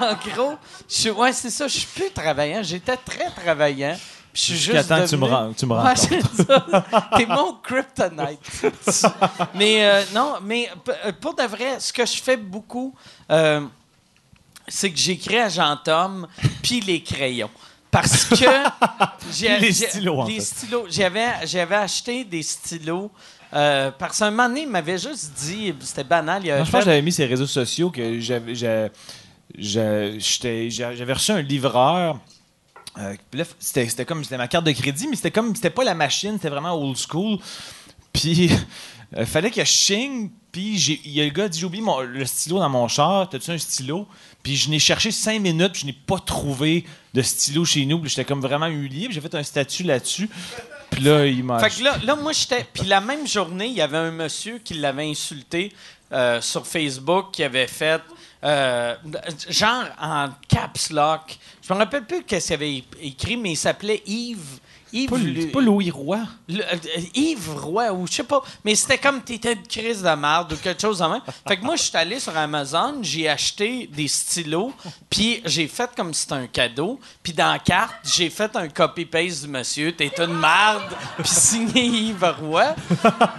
en 0.00 0.14
gros, 0.34 0.54
je 0.88 0.94
suis- 0.94 1.10
ouais, 1.10 1.32
c'est 1.32 1.50
ça. 1.50 1.66
Je 1.68 1.78
suis 1.78 1.86
plus 1.86 2.10
travaillant. 2.10 2.62
J'étais 2.62 2.96
très 2.96 3.30
travaillant. 3.30 3.96
Puis 4.32 4.40
je 4.42 4.46
suis 4.46 4.56
Jusqu'à 4.56 4.78
juste 4.78 4.88
que 4.88 5.08
tu 5.10 5.16
me 5.16 5.26
devenu- 5.26 5.34
rends- 5.34 5.52
tu 5.52 5.66
me 5.66 5.74
Ouais, 5.74 5.94
c'est 5.96 6.22
ça. 6.44 6.64
T'es 7.16 7.26
mon 7.26 7.54
kryptonite. 7.62 8.40
mais 9.54 9.84
euh, 9.84 10.02
non, 10.14 10.34
mais 10.42 10.70
euh, 11.04 11.12
pour 11.20 11.34
de 11.34 11.42
vrai, 11.42 11.78
ce 11.78 11.92
que 11.92 12.04
je 12.06 12.22
fais 12.22 12.36
beaucoup, 12.38 12.94
euh, 13.30 13.60
c'est 14.66 14.90
que 14.90 14.98
j'écris 14.98 15.38
à 15.38 15.48
Jean-Tom 15.50 16.26
puis 16.62 16.80
les 16.80 17.02
crayons. 17.02 17.50
Parce 17.90 18.24
que 18.24 18.36
j'ai- 19.32 19.58
Les 19.58 19.72
stylos, 19.72 20.20
en 20.20 20.24
les 20.24 20.36
fait. 20.36 20.40
stylos. 20.40 20.86
J'avais, 20.88 21.46
j'avais 21.46 21.76
acheté 21.76 22.24
des 22.24 22.42
stylos. 22.42 23.10
Euh, 23.54 23.90
parce 23.98 24.18
qu'un 24.18 24.30
moment 24.30 24.48
donné, 24.48 24.62
il 24.62 24.68
m'avait 24.68 24.98
juste 24.98 25.32
dit, 25.38 25.74
c'était 25.80 26.04
banal, 26.04 26.42
il 26.44 26.50
avait 26.50 26.60
Non, 26.60 26.64
je 26.64 26.70
pense 26.70 26.80
que 26.80 26.86
j'avais 26.86 27.02
mis 27.02 27.12
sur 27.12 27.22
les 27.24 27.28
réseaux 27.30 27.46
sociaux 27.46 27.90
que 27.90 28.18
j'avais 28.20 28.90
reçu 31.12 31.32
un 31.32 31.42
livreur. 31.42 32.18
euh, 32.98 33.14
c'était 33.58 34.04
comme 34.04 34.22
c'était 34.24 34.38
ma 34.38 34.48
carte 34.48 34.66
de 34.66 34.72
crédit, 34.72 35.06
mais 35.08 35.16
c'était 35.16 35.30
comme 35.30 35.54
c'était 35.54 35.70
pas 35.70 35.84
la 35.84 35.94
machine, 35.94 36.34
c'était 36.34 36.48
vraiment 36.50 36.74
old 36.74 36.96
school. 36.96 37.38
Puis, 38.12 38.50
il 39.16 39.26
fallait 39.26 39.50
que 39.50 39.60
je 39.60 39.70
chigne. 39.70 40.30
Puis, 40.52 41.00
il 41.04 41.10
y 41.12 41.20
a 41.20 41.24
le 41.24 41.30
gars 41.30 41.44
qui 41.44 41.50
dit 41.50 41.60
J'ai 41.60 41.66
oublié 41.66 41.82
mon- 41.82 42.00
le 42.00 42.24
stylo 42.26 42.58
dans 42.58 42.68
mon 42.68 42.86
char. 42.86 43.28
T'as-tu 43.28 43.50
un 43.50 43.58
stylo? 43.58 44.06
Puis, 44.42 44.54
je 44.56 44.68
n'ai 44.70 44.78
cherché 44.78 45.10
cinq 45.10 45.40
minutes. 45.40 45.72
Puis, 45.72 45.80
je 45.82 45.86
n'ai 45.86 45.92
pas 45.94 46.18
trouvé 46.18 46.84
de 47.14 47.22
stylo 47.22 47.64
chez 47.64 47.86
nous. 47.86 47.98
Puis, 47.98 48.10
j'étais 48.10 48.24
comme 48.26 48.40
vraiment 48.42 48.66
humilié. 48.66 49.06
Puis, 49.06 49.14
j'ai 49.14 49.20
fait 49.22 49.34
un 49.34 49.42
statut 49.42 49.82
là-dessus. 49.82 50.28
Puis 50.90 51.00
là, 51.02 51.24
il 51.26 51.42
m'a. 51.42 51.58
Fait 51.58 51.70
que 51.78 51.82
là, 51.82 51.96
là, 52.04 52.16
moi, 52.16 52.32
j'étais. 52.32 52.66
Puis 52.70 52.84
la 52.86 53.00
même 53.00 53.26
journée, 53.26 53.66
il 53.68 53.72
y 53.72 53.80
avait 53.80 53.96
un 53.96 54.10
monsieur 54.10 54.58
qui 54.58 54.74
l'avait 54.74 55.08
insulté 55.10 55.72
euh, 56.12 56.38
sur 56.42 56.66
Facebook 56.66 57.30
qui 57.32 57.42
avait 57.42 57.66
fait. 57.66 58.02
euh, 58.44 58.94
genre 59.48 59.84
en 60.00 60.28
caps 60.48 60.90
lock. 60.90 61.38
Je 61.66 61.72
me 61.72 61.78
rappelle 61.78 62.04
plus 62.04 62.24
qu'est-ce 62.24 62.48
qu'il 62.48 62.54
avait 62.54 62.84
écrit, 63.00 63.36
mais 63.38 63.52
il 63.52 63.56
s'appelait 63.56 64.02
Yves. 64.04 64.58
Yves, 64.92 65.08
Pas, 65.10 65.16
Lu- 65.18 65.40
c'est 65.42 65.46
pas 65.48 65.60
Louis 65.60 65.90
Roy. 65.90 66.18
le- 66.48 66.62
euh, 66.62 66.76
Yves 67.14 67.50
Roy, 67.56 67.92
ou 67.92 68.06
je 68.06 68.12
sais 68.14 68.24
pas. 68.24 68.42
Mais 68.64 68.74
c'était 68.74 68.98
comme 68.98 69.22
t'étais 69.22 69.54
de 69.54 69.66
crise 69.66 70.02
de 70.02 70.10
merde 70.14 70.52
ou 70.52 70.56
quelque 70.56 70.80
chose 70.80 70.98
de 70.98 71.04
même. 71.06 71.20
Fait 71.48 71.56
que 71.56 71.62
moi, 71.64 71.76
je 71.76 71.82
suis 71.84 71.96
allé 71.96 72.20
sur 72.20 72.36
Amazon, 72.36 72.98
j'ai 73.02 73.28
acheté 73.28 73.86
des 73.92 74.08
stylos, 74.08 74.72
puis 75.08 75.40
j'ai 75.44 75.66
fait 75.68 75.90
comme 75.96 76.12
si 76.12 76.22
c'était 76.22 76.34
un 76.34 76.46
cadeau. 76.46 76.98
Puis 77.22 77.32
dans 77.32 77.52
la 77.52 77.58
carte, 77.58 77.94
j'ai 78.04 78.28
fait 78.30 78.54
un 78.56 78.68
copy-paste 78.68 79.42
du 79.44 79.48
monsieur. 79.48 79.92
T'es 79.92 80.10
une 80.18 80.34
merde, 80.38 80.82
puis 81.18 81.28
signé 81.28 81.84
Yves 81.86 82.34
Roy. 82.40 82.74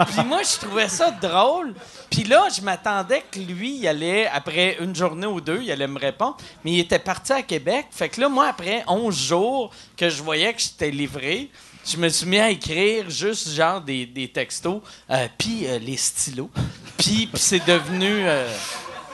Puis 0.08 0.24
moi, 0.26 0.42
je 0.44 0.66
trouvais 0.66 0.90
ça 0.90 1.12
drôle. 1.12 1.74
Puis 2.10 2.24
là, 2.24 2.48
je 2.56 2.62
m'attendais 2.62 3.24
que 3.32 3.40
lui, 3.40 3.78
il 3.78 3.88
allait, 3.88 4.28
après 4.28 4.78
une 4.80 4.96
journée 4.96 5.26
ou 5.28 5.42
deux, 5.42 5.62
il 5.64 5.72
allait 5.72 5.88
me 5.88 6.00
répondre. 6.00 6.38
Mais 6.64 6.72
il 6.74 6.80
était 6.80 7.00
parti 7.00 7.34
à 7.34 7.42
Québec. 7.42 7.88
Fait 7.92 8.10
que 8.10 8.22
là, 8.22 8.30
moi, 8.30 8.48
après 8.48 8.84
11 8.88 9.16
jours 9.18 9.72
que 9.98 10.10
je 10.10 10.22
voyais 10.22 10.54
que 10.54 10.62
j'étais 10.62 10.92
livré, 10.92 11.43
je 11.86 11.98
me 11.98 12.10
suis 12.10 12.26
mis 12.28 12.40
à 12.40 12.50
écrire 12.50 13.10
juste 13.10 13.50
genre 13.52 13.82
des, 13.82 14.06
des 14.06 14.28
textos, 14.30 14.82
euh, 15.10 15.28
puis 15.38 15.68
euh, 15.68 15.80
les 15.80 15.98
stylos. 15.98 16.50
Puis 16.98 17.30
c'est 17.34 17.66
devenu... 17.66 18.08
euh, 18.28 18.48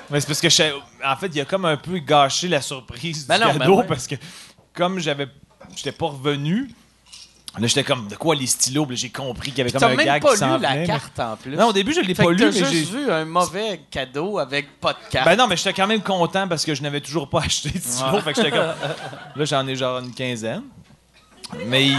Mais 0.09 0.19
c'est 0.21 0.27
parce 0.27 0.41
que, 0.41 0.49
je- 0.49 0.63
en 1.05 1.15
fait, 1.15 1.27
il 1.33 1.41
a 1.41 1.45
comme 1.45 1.65
un 1.65 1.77
peu 1.77 1.97
gâché 1.99 2.47
la 2.47 2.61
surprise 2.61 3.25
Ben 3.27 3.37
du 3.37 3.43
non, 3.45 3.53
ben 3.53 3.59
cadeau 3.59 3.77
ouais. 3.79 3.87
parce 3.87 4.05
que, 4.07 4.15
comme 4.73 4.99
j'avais, 4.99 5.27
j'étais 5.75 5.91
pas 5.91 6.07
revenu, 6.07 6.69
là, 7.57 7.65
j'étais 7.67 7.83
comme, 7.83 8.07
de 8.07 8.15
quoi 8.15 8.35
les 8.35 8.45
stylos? 8.45 8.87
J'ai 8.91 9.09
compris 9.09 9.49
qu'il 9.51 9.57
y 9.59 9.61
avait 9.61 9.71
comme 9.71 9.83
un 9.83 9.95
même 9.95 10.05
gag 10.05 10.21
pas 10.21 10.31
qui 10.33 10.37
s'en 10.37 10.57
lu 10.57 10.61
la 10.61 10.75
mais- 10.75 10.85
carte 10.85 11.19
en 11.19 11.37
plus. 11.37 11.55
Non, 11.55 11.67
au 11.67 11.73
début, 11.73 11.93
je 11.93 12.01
l'ai 12.01 12.13
pas 12.13 12.25
que 12.25 12.29
lu, 12.29 12.45
mais 12.45 12.51
j'ai. 12.51 12.65
juste 12.65 12.91
vu 12.91 13.09
un 13.09 13.25
mauvais 13.25 13.81
cadeau 13.89 14.37
avec 14.37 14.79
pas 14.79 14.93
de 14.93 14.99
carte. 15.09 15.25
Ben 15.25 15.35
non, 15.35 15.47
mais 15.47 15.57
j'étais 15.57 15.73
quand 15.73 15.87
même 15.87 16.01
content 16.01 16.47
parce 16.47 16.63
que 16.65 16.75
je 16.75 16.83
n'avais 16.83 17.01
toujours 17.01 17.27
pas 17.29 17.39
acheté 17.45 17.69
de 17.71 17.79
stylos. 17.79 18.21
Fait 18.21 18.33
que 18.33 18.43
j'étais 18.43 18.51
comme. 18.55 18.73
Là, 19.35 19.45
j'en 19.45 19.67
ai 19.67 19.75
genre 19.75 19.99
une 19.99 20.13
quinzaine. 20.13 20.63
Mais 21.65 21.87
il, 21.87 21.97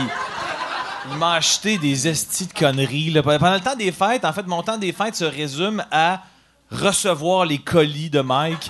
il 1.10 1.16
m'a 1.18 1.34
acheté 1.34 1.78
des 1.78 2.08
estis 2.08 2.46
de 2.46 2.52
conneries. 2.52 3.10
là. 3.10 3.22
Pendant 3.22 3.54
le 3.54 3.60
temps 3.60 3.76
des 3.76 3.92
fêtes, 3.92 4.24
en 4.24 4.32
fait, 4.32 4.46
mon 4.46 4.62
temps 4.62 4.78
des 4.78 4.92
fêtes 4.92 5.16
se 5.16 5.24
résume 5.24 5.84
à 5.90 6.22
recevoir 6.70 7.44
les 7.44 7.58
colis 7.58 8.10
de 8.10 8.20
Mike 8.20 8.68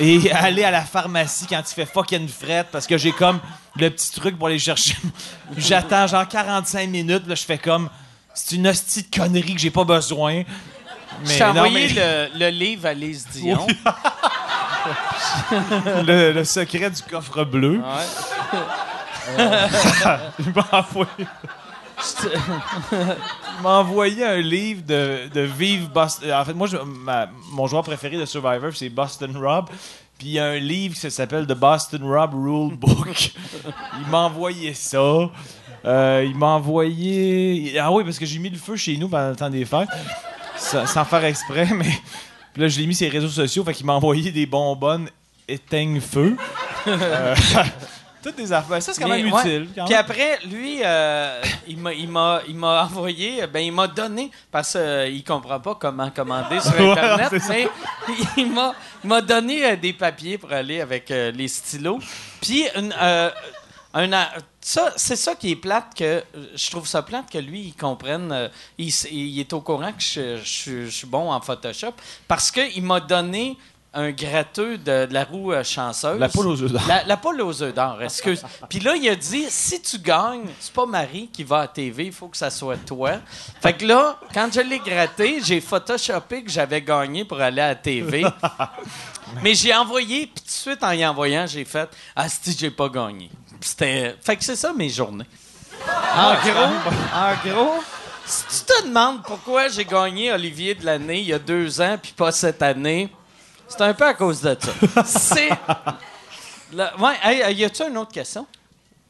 et 0.00 0.32
aller 0.32 0.64
à 0.64 0.70
la 0.70 0.82
pharmacie 0.82 1.46
quand 1.48 1.60
il 1.60 1.74
fait 1.74 1.86
fucking 1.86 2.26
frette 2.28 2.68
parce 2.72 2.86
que 2.86 2.96
j'ai 2.98 3.12
comme 3.12 3.38
le 3.76 3.88
petit 3.90 4.10
truc 4.12 4.36
pour 4.38 4.48
aller 4.48 4.58
chercher. 4.58 4.96
J'attends 5.56 6.06
genre 6.06 6.26
45 6.26 6.88
minutes, 6.88 7.26
là, 7.26 7.34
je 7.34 7.44
fais 7.44 7.58
comme. 7.58 7.88
C'est 8.34 8.56
une 8.56 8.66
hostie 8.66 9.02
de 9.02 9.14
connerie 9.16 9.54
que 9.54 9.60
j'ai 9.60 9.70
pas 9.70 9.84
besoin. 9.84 10.42
T'ai 11.26 11.38
non, 11.40 11.46
envoyé 11.50 11.92
mais- 11.94 12.28
le, 12.34 12.38
le 12.38 12.48
livre 12.48 12.86
à 12.86 12.94
Lise 12.94 13.26
Dion. 13.30 13.66
le, 16.06 16.32
le 16.32 16.44
secret 16.44 16.90
du 16.90 17.02
coffre 17.02 17.44
bleu. 17.44 17.78
Ouais. 17.78 18.58
Il 20.38 20.52
m'a 20.54 20.68
envoyé. 20.72 21.26
Il 22.92 23.62
m'a 23.62 23.78
envoyé 23.78 24.24
un 24.24 24.40
livre 24.40 24.82
de, 24.86 25.28
de 25.32 25.40
Vive 25.42 25.88
Boston. 25.90 26.32
En 26.32 26.44
fait, 26.44 26.54
moi, 26.54 26.66
je- 26.66 26.76
ma- 26.78 27.28
mon 27.52 27.66
joueur 27.66 27.82
préféré 27.84 28.16
de 28.16 28.24
Survivor, 28.24 28.70
c'est 28.74 28.88
Boston 28.88 29.36
Rob. 29.36 29.66
Puis 30.18 30.28
il 30.28 30.32
y 30.34 30.38
a 30.38 30.46
un 30.46 30.58
livre 30.58 30.94
qui 30.96 31.10
s'appelle 31.10 31.46
The 31.46 31.54
Boston 31.54 32.02
Rob 32.04 32.34
Rule 32.34 32.76
Book. 32.76 33.32
il 34.00 34.10
m'a 34.10 34.18
envoyé 34.18 34.74
ça. 34.74 35.30
Euh, 35.84 36.24
il 36.26 36.36
m'a 36.36 36.46
envoyé. 36.46 37.78
Ah 37.78 37.90
oui, 37.92 38.04
parce 38.04 38.18
que 38.18 38.26
j'ai 38.26 38.38
mis 38.38 38.50
le 38.50 38.58
feu 38.58 38.76
chez 38.76 38.96
nous 38.96 39.08
pendant 39.08 39.30
le 39.30 39.36
temps 39.36 39.50
des 39.50 39.64
fêtes. 39.64 39.88
Sans, 40.56 40.86
sans 40.86 41.04
faire 41.04 41.24
exprès, 41.24 41.66
mais. 41.74 41.90
Puis 42.52 42.62
là, 42.62 42.68
je 42.68 42.78
l'ai 42.80 42.86
mis 42.86 42.94
sur 42.94 43.04
les 43.06 43.18
réseaux 43.18 43.28
sociaux. 43.28 43.64
Fait 43.64 43.74
qu'il 43.74 43.86
m'a 43.86 43.94
envoyé 43.94 44.30
des 44.32 44.46
bonbonnes 44.46 45.08
éteigne-feu. 45.48 46.36
Euh, 46.88 47.36
toutes 48.22 48.36
des 48.36 48.52
affaires. 48.52 48.82
Ça, 48.82 48.92
c'est 48.94 49.02
quand 49.02 49.08
Mais, 49.08 49.22
même 49.22 49.32
ouais. 49.32 49.40
utile. 49.40 49.68
quand 49.74 49.84
Puis 49.84 49.94
même. 49.94 50.00
après, 50.04 50.38
lui, 50.46 50.80
euh, 50.84 51.42
il 51.66 51.78
m'a- 51.78 51.92
il 51.92 52.08
m'a 52.08 52.40
il 52.48 52.54
m'a 52.56 52.84
envoyé, 52.84 53.46
ben 53.46 53.60
il 53.60 53.72
m'a 53.72 53.88
donné, 53.88 54.30
parce 54.50 54.72
qu'il 54.72 54.80
ne 55.16 55.22
comprend 55.26 55.58
pas 55.60 55.74
comment 55.74 56.10
commander 56.10 56.60
sur 56.60 56.72
Internet, 56.92 57.28
c'est 57.30 57.38
ça. 57.40 57.52
mais 57.54 57.68
il 58.36 58.52
m'a 58.52 58.74
il 59.04 59.08
m'a 59.08 59.20
donné 59.20 59.64
euh, 59.64 59.76
des 59.76 59.92
papiers 59.92 60.38
pour 60.38 60.52
aller 60.52 60.80
avec 60.80 61.10
euh, 61.10 61.30
les 61.32 61.48
stylos. 61.48 61.98
Puis, 62.40 62.64
une, 62.76 62.94
euh, 63.00 63.30
un 63.94 64.12
a- 64.12 64.30
ça, 64.64 64.92
c'est 64.96 65.16
ça 65.16 65.34
qui 65.34 65.50
est 65.50 65.56
plate, 65.56 65.92
que 65.96 66.04
euh, 66.04 66.22
je 66.54 66.70
trouve 66.70 66.86
ça 66.86 67.02
plate 67.02 67.28
que 67.30 67.38
lui, 67.38 67.60
il 67.62 67.74
comprenne, 67.74 68.30
euh, 68.30 68.48
il, 68.78 68.88
s- 68.88 69.08
il 69.10 69.38
est 69.40 69.52
au 69.52 69.60
courant 69.60 69.92
que 69.92 70.00
je, 70.00 70.36
je 70.38 70.48
suis- 70.48 70.84
je 70.86 70.90
suis 70.90 71.06
bon 71.06 71.30
en 71.32 71.40
Photoshop, 71.40 71.92
parce 72.28 72.50
qu'il 72.52 72.82
m'a 72.84 73.00
donné 73.00 73.58
un 73.94 74.10
gratteux 74.10 74.78
de, 74.78 75.06
de 75.06 75.12
la 75.12 75.24
roue 75.24 75.52
euh, 75.52 75.62
chanceuse. 75.62 76.18
La 76.18 76.28
poule 76.28 76.48
aux 76.48 76.62
œufs 76.62 76.72
d'or. 76.72 76.82
La, 76.88 77.04
la 77.04 77.16
poule 77.16 77.40
aux 77.42 77.62
œufs 77.62 77.74
d'or, 77.74 78.02
excuse. 78.02 78.42
Puis 78.68 78.80
là, 78.80 78.96
il 78.96 79.08
a 79.08 79.14
dit 79.14 79.44
si 79.48 79.82
tu 79.82 79.98
gagnes, 79.98 80.48
c'est 80.58 80.72
pas 80.72 80.86
Marie 80.86 81.28
qui 81.32 81.44
va 81.44 81.60
à 81.60 81.68
TV, 81.68 82.06
il 82.06 82.12
faut 82.12 82.28
que 82.28 82.36
ça 82.36 82.50
soit 82.50 82.78
toi. 82.78 83.12
Fait 83.60 83.74
que 83.74 83.84
là, 83.84 84.18
quand 84.32 84.48
je 84.52 84.60
l'ai 84.60 84.78
gratté, 84.78 85.40
j'ai 85.42 85.60
photoshopé 85.60 86.42
que 86.44 86.50
j'avais 86.50 86.80
gagné 86.80 87.24
pour 87.24 87.40
aller 87.40 87.60
à 87.60 87.74
TV. 87.74 88.24
Mais 89.42 89.54
j'ai 89.54 89.74
envoyé, 89.74 90.26
puis 90.26 90.42
tout 90.42 90.46
de 90.46 90.50
suite 90.50 90.82
en 90.82 90.92
y 90.92 91.06
envoyant, 91.06 91.46
j'ai 91.46 91.64
fait 91.64 91.88
Ah, 92.16 92.28
si 92.28 92.56
j'ai 92.58 92.70
pas 92.70 92.88
gagné. 92.88 93.30
C'était. 93.60 94.16
Fait 94.20 94.36
que 94.36 94.44
c'est 94.44 94.56
ça 94.56 94.72
mes 94.72 94.88
journées. 94.88 95.26
En 96.14 96.34
gros, 96.34 96.90
en 97.14 97.48
gros, 97.48 97.82
si 98.24 98.44
tu 98.66 98.72
te 98.72 98.86
demandes 98.86 99.22
pourquoi 99.22 99.68
j'ai 99.68 99.84
gagné 99.84 100.32
Olivier 100.32 100.74
de 100.74 100.84
l'année 100.84 101.20
il 101.20 101.26
y 101.26 101.32
a 101.32 101.38
deux 101.38 101.80
ans, 101.80 101.98
puis 102.00 102.12
pas 102.12 102.30
cette 102.30 102.62
année, 102.62 103.08
c'est 103.68 103.80
un 103.82 103.94
peu 103.94 104.06
à 104.06 104.14
cause 104.14 104.40
de 104.42 104.56
ça. 104.60 105.04
C'est. 105.04 105.50
Ouais, 106.72 107.14
hey, 107.22 107.54
y 107.56 107.64
a-tu 107.64 107.82
une 107.88 107.96
autre 107.98 108.12
question? 108.12 108.46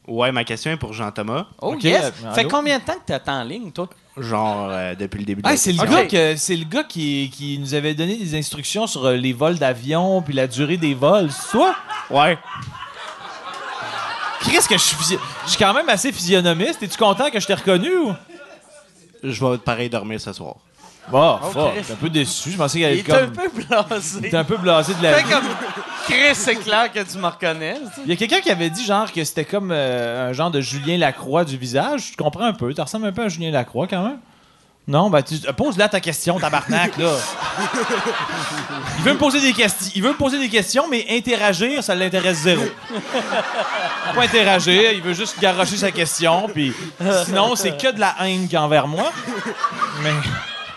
Ouais, 0.07 0.31
ma 0.33 0.43
question 0.43 0.71
est 0.71 0.77
pour 0.77 0.91
Jean-Thomas. 0.91 1.45
Oh, 1.61 1.73
Ok, 1.75 1.83
yes! 1.85 2.03
euh, 2.25 2.33
Fait 2.33 2.41
allô? 2.41 2.49
combien 2.49 2.77
de 2.77 2.83
temps 2.83 2.95
que 2.95 3.05
t'attends 3.05 3.39
en 3.39 3.43
ligne, 3.43 3.71
toi? 3.71 3.87
Genre, 4.17 4.67
euh, 4.69 4.95
depuis 4.95 5.19
le 5.19 5.25
début 5.25 5.41
de 5.41 5.47
Ah, 5.47 5.51
la 5.51 5.57
c'est 5.57 5.71
le 5.71 5.81
gars, 5.85 6.05
que, 6.05 6.35
c'est 6.35 6.57
le 6.57 6.65
gars 6.65 6.83
qui, 6.83 7.31
qui 7.33 7.57
nous 7.57 7.73
avait 7.73 7.93
donné 7.93 8.17
des 8.17 8.37
instructions 8.37 8.85
sur 8.85 9.05
euh, 9.05 9.15
les 9.15 9.31
vols 9.31 9.57
d'avion 9.57 10.21
puis 10.21 10.33
la 10.33 10.45
durée 10.45 10.75
des 10.75 10.93
vols. 10.93 11.31
C'est 11.31 11.51
toi? 11.51 11.73
Ouais. 12.09 12.37
Qu'est-ce 14.51 14.67
que 14.67 14.75
je 14.77 14.83
suis 14.83 14.95
physio- 14.97 15.19
Je 15.45 15.51
suis 15.51 15.57
quand 15.63 15.73
même 15.73 15.87
assez 15.87 16.11
physionomiste. 16.11 16.83
Es-tu 16.83 16.97
content 16.97 17.29
que 17.31 17.39
je 17.39 17.47
t'ai 17.47 17.53
reconnu 17.53 17.95
ou? 17.95 18.13
Je 19.23 19.43
vais 19.45 19.57
pareil 19.57 19.89
dormir 19.89 20.19
ce 20.19 20.33
soir. 20.33 20.55
Bon, 21.09 21.37
fuck. 21.51 21.73
T'es 21.85 21.91
un 21.93 21.95
peu 21.95 22.09
déçu. 22.09 22.51
Je 22.51 22.57
pensais 22.57 22.79
qu'il 22.79 22.81
Il 22.81 22.85
allait 22.85 22.97
est 22.99 23.11
un 23.11 23.25
comme. 23.27 23.31
peu 23.33 23.49
blasé. 23.49 24.29
T'es 24.29 24.37
un 24.37 24.43
peu 24.43 24.57
blasé 24.57 24.93
de 24.93 25.03
la 25.03 25.13
Fait 25.15 25.23
vie. 25.23 25.29
comme. 25.29 25.43
Chris, 26.05 26.33
c'est 26.35 26.55
clair 26.55 26.91
que 26.91 26.99
tu 26.99 27.17
me 27.17 27.27
reconnais. 27.27 27.75
tu 27.75 27.85
sais. 27.85 28.01
Il 28.05 28.09
y 28.09 28.13
a 28.13 28.15
quelqu'un 28.15 28.39
qui 28.41 28.49
avait 28.51 28.69
dit 28.69 28.83
genre 28.85 29.11
que 29.11 29.23
c'était 29.23 29.45
comme 29.45 29.71
euh, 29.71 30.29
un 30.29 30.33
genre 30.33 30.51
de 30.51 30.61
Julien 30.61 30.97
Lacroix 30.97 31.45
du 31.45 31.57
visage. 31.57 32.11
Je 32.13 32.17
comprends 32.17 32.45
un 32.45 32.53
peu. 32.53 32.73
Tu 32.73 32.81
ressembles 32.81 33.07
un 33.07 33.11
peu 33.11 33.23
à 33.23 33.29
Julien 33.29 33.51
Lacroix 33.51 33.87
quand 33.87 34.03
même. 34.03 34.17
Non, 34.85 35.09
ben 35.09 35.21
tu 35.21 35.35
euh, 35.47 35.53
pose 35.53 35.77
là 35.77 35.87
ta 35.87 36.01
question, 36.01 36.37
tabarnak 36.39 36.97
là. 36.97 37.09
Il 38.97 39.03
veut 39.05 39.13
me 39.13 39.17
poser 39.17 39.39
des 39.39 39.53
questions. 39.53 39.91
Il 39.95 40.03
veut 40.03 40.09
me 40.09 40.17
poser 40.17 40.39
des 40.39 40.49
questions, 40.49 40.85
mais 40.89 41.05
interagir, 41.09 41.81
ça 41.81 41.95
l'intéresse 41.95 42.39
zéro. 42.39 42.63
Pas 44.13 44.23
interagir, 44.23 44.91
il 44.91 45.01
veut 45.01 45.13
juste 45.13 45.39
garrocher 45.39 45.77
sa 45.77 45.91
question, 45.91 46.49
puis 46.53 46.73
sinon 47.25 47.55
c'est 47.55 47.77
que 47.77 47.91
de 47.93 47.99
la 48.01 48.13
haine 48.21 48.41
qu'il 48.43 48.53
y 48.53 48.55
a 48.57 48.63
envers 48.63 48.87
moi. 48.87 49.09
Mais 50.03 50.11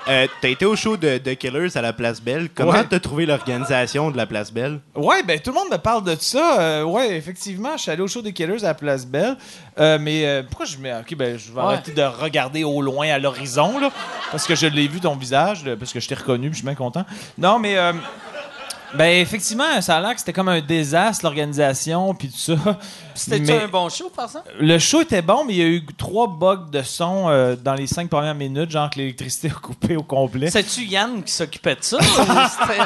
Euh, 0.08 0.26
T'as 0.40 0.48
été 0.48 0.64
au 0.64 0.76
show 0.76 0.96
de, 0.96 1.18
de 1.18 1.32
Killers 1.34 1.76
à 1.76 1.82
la 1.82 1.92
Place 1.92 2.20
Belle. 2.22 2.48
Comment 2.54 2.70
Ouais. 2.72 2.84
t'as 2.88 3.00
trouvé 3.00 3.26
l'organisation 3.26 4.10
de 4.10 4.16
la 4.16 4.26
Place 4.26 4.52
Belle? 4.52 4.78
Ouais, 4.94 5.22
ben 5.24 5.40
tout 5.40 5.50
le 5.50 5.56
monde 5.56 5.70
me 5.70 5.78
parle 5.78 6.04
de 6.04 6.14
ça. 6.18 6.60
Euh, 6.60 6.82
ouais, 6.84 7.16
effectivement, 7.16 7.76
je 7.76 7.82
suis 7.82 7.90
allé 7.90 8.02
au 8.02 8.06
show 8.08 8.22
des 8.22 8.32
Killers 8.32 8.62
à 8.62 8.68
la 8.68 8.74
Place 8.74 9.04
Belle. 9.06 9.36
Euh, 9.80 9.98
mais 10.00 10.26
euh, 10.26 10.42
pourquoi 10.44 10.64
je 10.66 10.78
mets. 10.78 10.94
Ok, 10.94 11.14
ben 11.16 11.36
je 11.38 11.50
vais 11.52 11.58
Ouais. 11.60 11.66
arrêter 11.66 11.92
de 11.92 12.02
regarder 12.02 12.62
au 12.64 12.80
loin 12.82 13.08
à 13.08 13.18
l'horizon, 13.18 13.78
là. 13.80 13.90
Parce 14.30 14.46
que 14.46 14.54
je 14.54 14.66
l'ai 14.68 14.86
vu 14.86 15.00
ton 15.00 15.16
visage, 15.16 15.64
là, 15.64 15.76
parce 15.76 15.92
que 15.92 15.98
je 16.00 16.06
t'ai 16.08 16.14
reconnu, 16.14 16.48
puis 16.50 16.54
je 16.54 16.58
suis 16.58 16.66
bien 16.66 16.74
content. 16.76 17.04
Non, 17.36 17.58
mais. 17.58 17.76
Ben 18.96 19.20
effectivement, 19.20 19.80
ça 19.80 19.96
a 19.96 20.00
l'air 20.00 20.12
que 20.14 20.18
c'était 20.20 20.32
comme 20.32 20.48
un 20.48 20.61
désastre, 20.61 21.24
l'organisation, 21.24 22.14
puis 22.14 22.28
tout 22.28 22.37
ça. 22.38 22.78
C'était-tu 23.14 23.44
Mais- 23.52 23.62
un 23.64 23.68
bon 23.68 23.88
show, 23.88 24.11
par 24.14 24.24
exemple? 24.26 24.50
Le 24.59 24.78
show 24.78 25.00
était 25.02 25.22
bon, 25.22 25.44
mais 25.44 25.54
il 25.54 25.59
y 25.59 25.62
a 25.62 25.66
eu 25.66 25.87
trois 25.96 26.26
bugs 26.28 26.66
de 26.70 26.82
son 26.82 27.28
euh, 27.28 27.56
dans 27.56 27.74
les 27.74 27.87
cinq 27.87 28.09
premières 28.11 28.35
minutes, 28.35 28.70
genre 28.70 28.90
que 28.90 28.98
l'électricité 28.98 29.48
a 29.54 29.59
coupé 29.59 29.96
au 29.96 30.02
complet. 30.02 30.50
C'est-tu 30.50 30.82
Yann 30.85 31.22
qui 31.22 31.32
s'occupait 31.32 31.76
de 31.76 31.82
ça? 31.82 31.98
ou 32.00 32.02
c'était- 32.02 32.82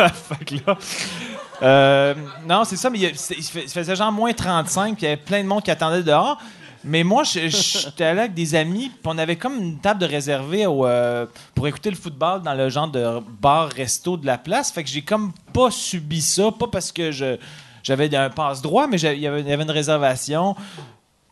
fait 0.28 0.44
que 0.44 0.54
là. 0.66 0.76
euh, 1.62 2.14
non, 2.46 2.64
c'est 2.64 2.76
ça, 2.76 2.90
mais 2.90 3.04
a- 3.06 3.32
il 3.36 3.68
faisait 3.68 3.96
genre 3.96 4.12
moins 4.12 4.32
35, 4.32 4.96
puis 4.96 5.02
il 5.02 5.04
y 5.04 5.12
avait 5.12 5.16
plein 5.16 5.42
de 5.42 5.48
monde 5.48 5.62
qui 5.62 5.70
attendait 5.70 6.02
dehors. 6.02 6.38
Mais 6.84 7.04
moi, 7.04 7.24
j'étais 7.24 8.04
allé 8.04 8.20
avec 8.20 8.34
des 8.34 8.54
amis, 8.54 8.88
puis 8.88 9.02
on 9.04 9.18
avait 9.18 9.36
comme 9.36 9.58
une 9.58 9.78
table 9.78 10.00
de 10.00 10.06
réservée 10.06 10.64
euh, 10.66 11.26
pour 11.54 11.68
écouter 11.68 11.90
le 11.90 11.96
football 11.96 12.42
dans 12.42 12.54
le 12.54 12.68
genre 12.70 12.88
de 12.88 13.20
bar-resto 13.40 14.16
de 14.16 14.26
la 14.26 14.38
place. 14.38 14.72
Fait 14.72 14.82
que 14.82 14.88
j'ai 14.88 15.02
comme 15.02 15.32
pas 15.52 15.70
subi 15.70 16.22
ça, 16.22 16.50
pas 16.50 16.68
parce 16.68 16.90
que 16.90 17.10
j'avais 17.82 18.14
un 18.14 18.30
mais 18.88 19.00
il 19.00 19.20
y 19.20 19.26
avait, 19.26 19.40
il 19.40 19.48
y 19.48 19.52
avait 19.52 19.62
une 19.62 19.70
réservation. 19.70 20.56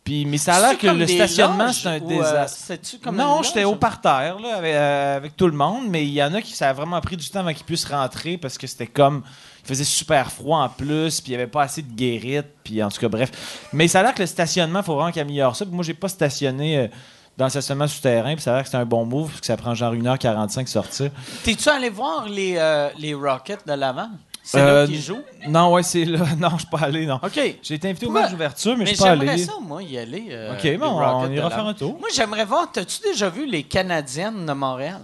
Puis, 0.09 0.25
mais 0.25 0.39
ça 0.39 0.55
a 0.55 0.61
l'air 0.61 0.79
que 0.79 0.87
le 0.87 1.07
stationnement, 1.07 1.71
c'est 1.71 1.87
un 1.87 1.97
euh, 1.97 2.01
désastre. 2.01 2.73
comme 3.03 3.17
non, 3.17 3.43
j'étais 3.43 3.65
au 3.65 3.75
parterre 3.75 4.39
là, 4.41 4.57
avec, 4.57 4.75
euh, 4.75 5.17
avec 5.19 5.37
tout 5.37 5.47
le 5.47 5.53
monde, 5.53 5.83
mais 5.91 6.03
il 6.03 6.15
y 6.15 6.23
en 6.23 6.33
a 6.33 6.41
qui 6.41 6.55
ça 6.55 6.71
a 6.71 6.73
vraiment 6.73 6.99
pris 7.03 7.19
du 7.19 7.29
temps 7.29 7.41
avant 7.41 7.53
qu'ils 7.53 7.67
puissent 7.67 7.85
rentrer 7.85 8.39
parce 8.39 8.57
que 8.57 8.67
c'était 8.67 8.87
comme 8.87 9.23
il 9.63 9.69
faisait 9.69 9.85
super 9.85 10.33
froid 10.33 10.61
en 10.61 10.71
plus, 10.71 11.21
puis 11.21 11.33
il 11.33 11.33
y 11.33 11.35
avait 11.35 11.47
pas 11.47 11.65
assez 11.65 11.83
de 11.83 11.93
guérite, 11.93 12.47
puis 12.65 12.83
en 12.83 12.89
tout 12.89 12.99
cas 13.03 13.09
bref. 13.11 13.69
Mais 13.75 13.87
ça 13.87 14.01
a 14.01 14.03
l'air 14.03 14.15
que 14.15 14.23
le 14.23 14.27
stationnement, 14.27 14.83
faut 14.83 14.95
vraiment 14.95 15.13
qu'il 15.13 15.21
améliore 15.21 15.55
ça. 15.55 15.67
Puis 15.67 15.75
moi, 15.75 15.85
j'ai 15.85 15.93
pas 15.93 16.09
stationné 16.09 16.79
euh, 16.79 16.89
dans 17.37 17.45
le 17.45 17.51
stationnement 17.51 17.87
souterrain, 17.87 18.35
puis 18.35 18.43
ça 18.43 18.53
a 18.53 18.55
l'air 18.55 18.65
que 18.65 18.71
c'est 18.71 18.79
un 18.79 18.87
bon 18.87 19.05
move, 19.05 19.29
parce 19.29 19.41
que 19.41 19.47
ça 19.47 19.59
prend 19.59 19.75
genre 19.75 19.95
1h45 19.95 20.67
sortir. 20.69 21.11
T'es-tu 21.45 21.69
allé 21.69 21.91
voir 21.91 22.27
les, 22.27 22.55
euh, 22.57 22.89
les 22.99 23.13
Rockets 23.13 23.67
de 23.67 23.75
Laval? 23.75 24.09
C'est 24.51 24.61
Euh, 24.61 24.81
là 24.81 24.87
qu'ils 24.87 25.03
jouent? 25.03 25.21
Non, 25.47 25.73
ouais, 25.75 25.83
c'est 25.83 26.07
là. 26.07 26.21
Non, 26.39 26.49
je 26.53 26.59
suis 26.61 26.67
pas 26.69 26.79
allé, 26.85 27.05
non. 27.05 27.17
OK. 27.23 27.39
J'ai 27.63 27.75
été 27.75 27.87
invité 27.91 28.07
au 28.07 28.11
match 28.11 28.31
d'ouverture, 28.31 28.75
mais, 28.79 28.87
je 28.87 28.95
suis 28.95 28.99
pas 28.99 29.11
j'aimerais 29.11 29.29
allé. 29.29 29.45
ça, 29.45 29.53
moi, 29.61 29.83
y 29.83 29.99
aller. 29.99 30.29
euh, 30.31 30.55
OK, 30.55 30.63
les 30.63 30.79
bon, 30.79 30.89
Rockets 30.95 31.15
on 31.15 31.29
de 31.29 31.35
ira 31.35 31.43
Laval. 31.51 31.59
faire 31.59 31.67
un 31.67 31.75
tour. 31.75 31.99
Moi, 32.01 32.09
j'aimerais 32.15 32.47
voir. 32.47 32.73
T'as-tu 32.73 33.03
déjà 33.03 33.29
vu 33.29 33.45
les 33.45 33.63
Canadiennes 33.65 34.47
de 34.47 34.53
Montréal? 34.55 35.01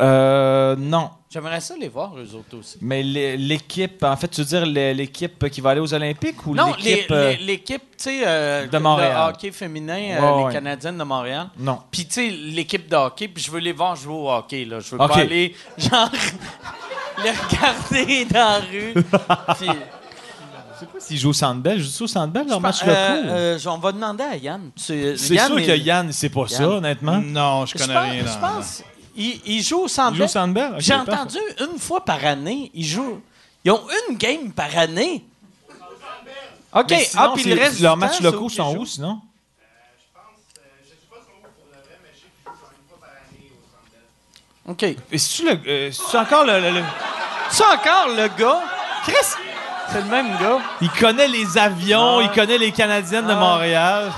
Euh, 0.00 0.76
non. 0.78 1.10
J'aimerais 1.30 1.60
ça 1.60 1.74
les 1.78 1.88
voir, 1.88 2.12
eux 2.16 2.34
autres 2.34 2.56
aussi. 2.58 2.78
Mais 2.80 3.02
l'é- 3.02 3.36
l'équipe, 3.36 4.02
en 4.02 4.16
fait, 4.16 4.28
tu 4.28 4.40
veux 4.40 4.46
dire 4.46 4.64
l'é- 4.64 4.94
l'équipe 4.94 5.50
qui 5.50 5.60
va 5.60 5.70
aller 5.70 5.80
aux 5.80 5.92
Olympiques 5.92 6.46
ou 6.46 6.54
Non, 6.54 6.72
les- 6.78 6.90
l'équipe. 6.92 7.10
euh, 7.10 7.32
les- 7.32 7.44
l'équipe, 7.44 7.82
tu 7.82 8.04
sais, 8.04 8.22
euh, 8.26 8.66
de 8.66 8.78
Montréal? 8.78 9.12
le 9.28 9.32
hockey 9.34 9.50
féminin, 9.52 10.16
euh, 10.18 10.36
Ouais, 10.36 10.46
les. 10.48 10.52
Canadiennes 10.54 10.96
de 10.96 11.04
Montréal. 11.04 11.48
Non. 11.58 11.80
Puis, 11.90 12.06
tu 12.06 12.12
sais, 12.14 12.30
l'équipe 12.30 12.88
de 12.88 12.96
hockey, 12.96 13.28
puis 13.28 13.42
je 13.44 13.50
veux 13.50 13.58
les 13.60 13.72
voir 13.72 13.94
jouer 13.96 14.14
au 14.14 14.30
hockey, 14.30 14.64
là. 14.64 14.80
Je 14.80 14.94
veux 14.94 15.00
OK. 15.02 15.08
pas 15.12 15.18
aller, 15.18 15.54
genre, 15.76 16.08
les 17.22 17.30
regarder 17.30 18.24
dans 18.26 18.34
la 18.34 18.58
rue. 18.60 18.94
Puis, 19.58 19.68
S'ils 20.98 21.18
jouent 21.18 21.30
au 21.30 21.32
Centre 21.32 21.60
Bell, 21.60 21.78
je 21.78 21.84
joue 21.88 22.04
au 22.04 22.06
Centre 22.06 22.32
Bell, 22.32 22.46
leur 22.48 22.60
match 22.60 22.80
euh, 22.86 23.16
locaux. 23.16 23.28
euh, 23.30 23.58
on 23.66 23.78
va 23.78 23.92
demander 23.92 24.24
à 24.24 24.36
Yann. 24.36 24.70
C'est 24.76 25.16
sûr 25.16 25.56
que 25.56 25.76
Yann, 25.76 26.12
c'est 26.12 26.28
pas 26.28 26.46
ça, 26.48 26.68
honnêtement. 26.68 27.18
Non, 27.18 27.64
je 27.64 27.78
Je 27.78 27.82
connais 27.82 27.98
rien. 27.98 28.24
je 28.26 28.38
pense 28.38 28.82
il, 29.16 29.40
il 29.46 29.62
joue 29.62 29.80
au 29.84 29.88
Centre 29.88 30.12
Il 30.12 30.16
joue 30.16 30.22
au 30.24 30.26
Bell. 30.26 30.28
Centre 30.30 30.52
Bell? 30.54 30.72
Ok, 30.74 30.80
J'ai 30.80 30.94
entendu 30.94 31.38
une 31.60 31.78
fois 31.78 32.04
par 32.04 32.22
année, 32.24 32.70
ils 32.74 32.84
jouent. 32.84 33.20
Ils 33.64 33.70
ont 33.70 33.80
une 34.10 34.16
game 34.16 34.52
par 34.52 34.76
année. 34.76 35.24
OK. 36.74 36.92
Sinon, 36.92 37.22
ah, 37.22 37.32
puis 37.34 37.44
le 37.44 37.54
reste 37.58 37.80
leurs 37.80 37.96
matchs 37.96 38.20
locaux 38.20 38.50
sont 38.50 38.74
jouent? 38.74 38.82
où, 38.82 38.86
sinon? 38.86 39.20
OK. 44.68 44.82
Et 44.82 44.96
c'est-tu 45.18 45.44
le- 45.48 45.58
euh, 45.66 45.90
c'est-tu 45.92 46.16
encore 46.16 46.44
le, 46.44 46.60
le- 46.60 46.70
le- 46.70 46.84
C'est 47.50 47.64
encore 47.64 48.08
le 48.08 48.28
gars? 48.36 48.60
Chris, 49.04 49.14
c'est 49.92 49.98
le 50.00 50.06
même 50.06 50.30
gars. 50.40 50.58
Il 50.80 50.90
connaît 50.90 51.28
les 51.28 51.56
avions, 51.56 52.18
Ah. 52.18 52.22
il 52.22 52.30
connaît 52.30 52.58
les 52.58 52.72
Canadiennes 52.72 53.26
de 53.26 53.32
Ah. 53.32 53.36
Montréal. 53.36 54.12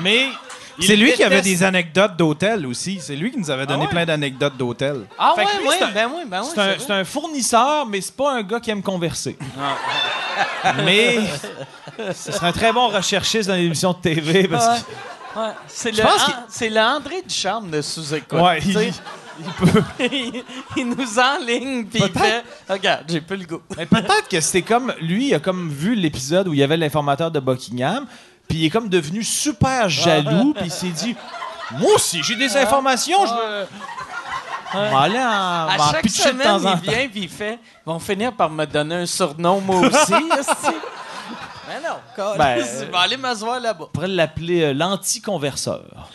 Mais. 0.00 0.28
il 0.76 0.84
C'est 0.86 0.96
lui 0.96 1.12
qui 1.12 1.22
avait 1.22 1.36
déteste- 1.40 1.44
des 1.60 1.62
anecdotes 1.62 2.16
d'hôtel 2.16 2.66
aussi. 2.66 2.98
C'est 3.00 3.14
lui 3.16 3.30
qui 3.30 3.38
nous 3.38 3.48
avait 3.50 3.64
donné 3.64 3.82
ouais? 3.84 3.88
plein 3.88 4.04
d'anecdotes 4.04 4.56
d'hôtel. 4.56 5.06
Ah 5.18 5.32
Fait 5.36 5.42
ouais, 5.44 5.46
que 5.52 5.56
lui, 5.58 5.68
ouais, 5.68 5.76
c'est 5.78 5.84
un- 5.84 5.90
ben 5.92 6.10
oui, 6.14 6.22
ben 6.26 6.42
oui. 6.42 6.48
C'est 6.52 6.60
un, 6.60 6.74
c'est 6.78 7.04
fournisseur, 7.04 7.86
mais 7.86 8.00
c'est 8.00 8.16
pas 8.16 8.32
un 8.32 8.42
gars 8.42 8.58
qui 8.60 8.70
aime 8.72 8.82
converser. 8.82 9.38
mais 10.84 11.20
ce 12.14 12.32
serait 12.32 12.48
un 12.48 12.52
très 12.52 12.72
bon 12.72 12.88
recherchiste 12.88 13.48
dans 13.48 13.54
l'émission 13.54 13.92
de 13.92 13.98
TV. 13.98 14.48
Parce 14.48 14.80
Ouais, 15.36 15.42
ouais. 15.42 15.48
C'est 15.68 15.92
Je 15.94 16.02
le, 16.02 16.08
pense 16.08 16.28
An- 16.28 16.32
c'est 16.48 16.68
le 16.68 16.80
André 16.80 17.22
Ducharme 17.26 17.70
de 17.70 17.80
sous-écoute. 17.80 18.28
que, 18.28 18.36
ouais, 18.36 18.60
tu 18.60 18.68
il, 18.68 18.74
sais. 18.74 18.92
Il 19.38 19.52
peut. 19.52 19.82
il, 20.12 20.44
il 20.76 20.88
nous 20.88 21.18
enligne 21.18 21.86
puis 21.86 22.02
il 22.04 22.18
fait 22.18 22.44
regarde 22.68 23.04
j'ai 23.08 23.20
plus 23.20 23.36
le 23.36 23.46
goût 23.46 23.60
Mais 23.76 23.86
peut-être 23.86 24.28
que 24.28 24.40
c'était 24.40 24.62
comme. 24.62 24.92
Lui, 25.00 25.28
il 25.28 25.34
a 25.34 25.40
comme 25.40 25.70
vu 25.70 25.94
l'épisode 25.94 26.48
où 26.48 26.52
il 26.52 26.58
y 26.60 26.62
avait 26.62 26.76
l'informateur 26.76 27.30
de 27.30 27.40
Buckingham, 27.40 28.06
puis 28.48 28.58
il 28.58 28.64
est 28.66 28.70
comme 28.70 28.88
devenu 28.88 29.22
super 29.22 29.88
jaloux, 29.88 30.54
puis 30.54 30.66
il 30.66 30.70
s'est 30.70 30.88
dit 30.88 31.16
Moi 31.72 31.94
aussi, 31.94 32.22
j'ai 32.22 32.36
des 32.36 32.56
informations, 32.56 33.26
je 33.26 33.66
aller 34.78 35.18
en. 35.18 35.68
à 35.68 35.76
chaque 35.92 36.02
pitcher 36.02 36.24
de 36.24 36.28
semaine 36.30 36.46
temps 36.46 36.64
en 36.64 36.74
il 36.76 36.80
temps. 36.82 36.92
vient 36.92 37.08
puis 37.08 37.20
il 37.22 37.28
fait 37.28 37.58
ils 37.86 37.90
vont 37.90 37.98
finir 37.98 38.32
par 38.32 38.50
me 38.50 38.64
donner 38.64 38.96
un 38.96 39.06
surnom 39.06 39.60
moi 39.60 39.80
aussi 39.86 40.12
mais 41.68 41.80
non 41.80 42.34
Ben, 42.36 42.58
je 42.80 42.84
vais 42.84 42.96
aller 42.96 43.16
m'asseoir 43.16 43.60
là-bas 43.60 43.86
On 43.88 43.92
pourrait 43.92 44.08
l'appeler 44.08 44.62
euh, 44.62 44.74
l'anti-converseur. 44.74 46.08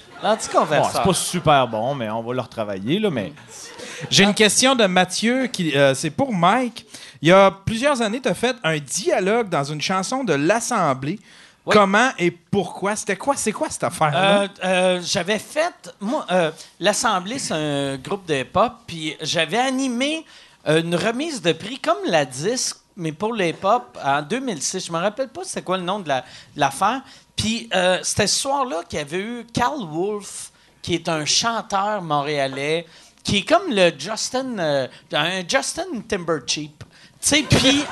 Bon, 0.80 0.88
c'est 0.92 1.04
pas 1.04 1.14
super 1.14 1.68
bon, 1.68 1.96
mais 1.96 2.10
on 2.10 2.22
va 2.22 2.34
le 2.34 2.42
retravailler, 2.42 3.00
là, 3.00 3.10
mais. 3.10 3.34
J'ai 4.10 4.24
une 4.24 4.34
question 4.34 4.76
de 4.76 4.86
Mathieu, 4.86 5.48
qui 5.48 5.76
euh, 5.76 5.94
c'est 5.94 6.10
pour 6.10 6.34
Mike. 6.34 6.86
Il 7.22 7.28
y 7.28 7.32
a 7.34 7.52
plusieurs 7.52 8.02
années, 8.02 8.22
tu 8.22 8.30
as 8.30 8.34
fait 8.34 8.56
un 8.64 8.78
dialogue 8.78 9.50
dans 9.50 9.64
une 9.66 9.82
chanson 9.82 10.24
de 10.24 10.34
l'Assemblée. 10.34 11.20
Oui. 11.66 11.76
Comment 11.76 12.10
et 12.18 12.32
pourquoi? 12.32 12.96
C'était 12.96 13.18
quoi? 13.18 13.36
C'est 13.36 13.52
quoi 13.52 13.68
cette 13.70 13.84
affaire-là? 13.84 14.42
Euh, 14.44 14.48
euh, 14.64 15.02
j'avais 15.04 15.38
fait, 15.38 15.94
moi, 16.00 16.26
euh, 16.32 16.50
l'Assemblée, 16.80 17.38
c'est 17.40 17.54
un 17.54 17.98
groupe 17.98 18.26
de 18.26 18.36
hip-hop, 18.36 18.72
puis 18.88 19.18
j'avais 19.22 19.58
animé 19.60 20.26
une 20.66 20.96
remise 20.96 21.42
de 21.42 21.52
prix 21.52 21.78
comme 21.80 21.98
la 22.06 22.24
disque, 22.26 22.78
mais 22.96 23.12
pour 23.12 23.34
le 23.34 23.48
hip-hop 23.48 23.98
en 24.04 24.22
2006. 24.22 24.86
Je 24.88 24.92
me 24.92 24.98
rappelle 24.98 25.28
pas 25.30 25.42
c'était 25.44 25.62
quoi 25.62 25.78
le 25.78 25.84
nom 25.84 26.00
de 26.00 26.08
la- 26.08 26.22
de 26.22 26.60
l'affaire. 26.60 27.02
Puis 27.40 27.70
euh, 27.74 28.00
c'était 28.04 28.28
ce 28.28 28.42
soir-là 28.42 28.84
qu'il 28.84 29.00
y 29.00 29.02
avait 29.02 29.18
eu 29.18 29.46
Carl 29.54 29.88
Wolf, 29.90 30.52
qui 30.82 30.94
est 30.94 31.08
un 31.08 31.24
chanteur 31.24 32.02
montréalais, 32.02 32.86
qui 33.24 33.38
est 33.38 33.48
comme 33.48 33.70
le 33.70 33.94
Justin, 33.98 34.60
euh, 34.60 34.88
un 35.14 35.48
Justin 35.48 36.02
Timbercheap. 36.06 36.84
Tu 37.22 37.28
sais, 37.28 37.44
puis 37.44 37.86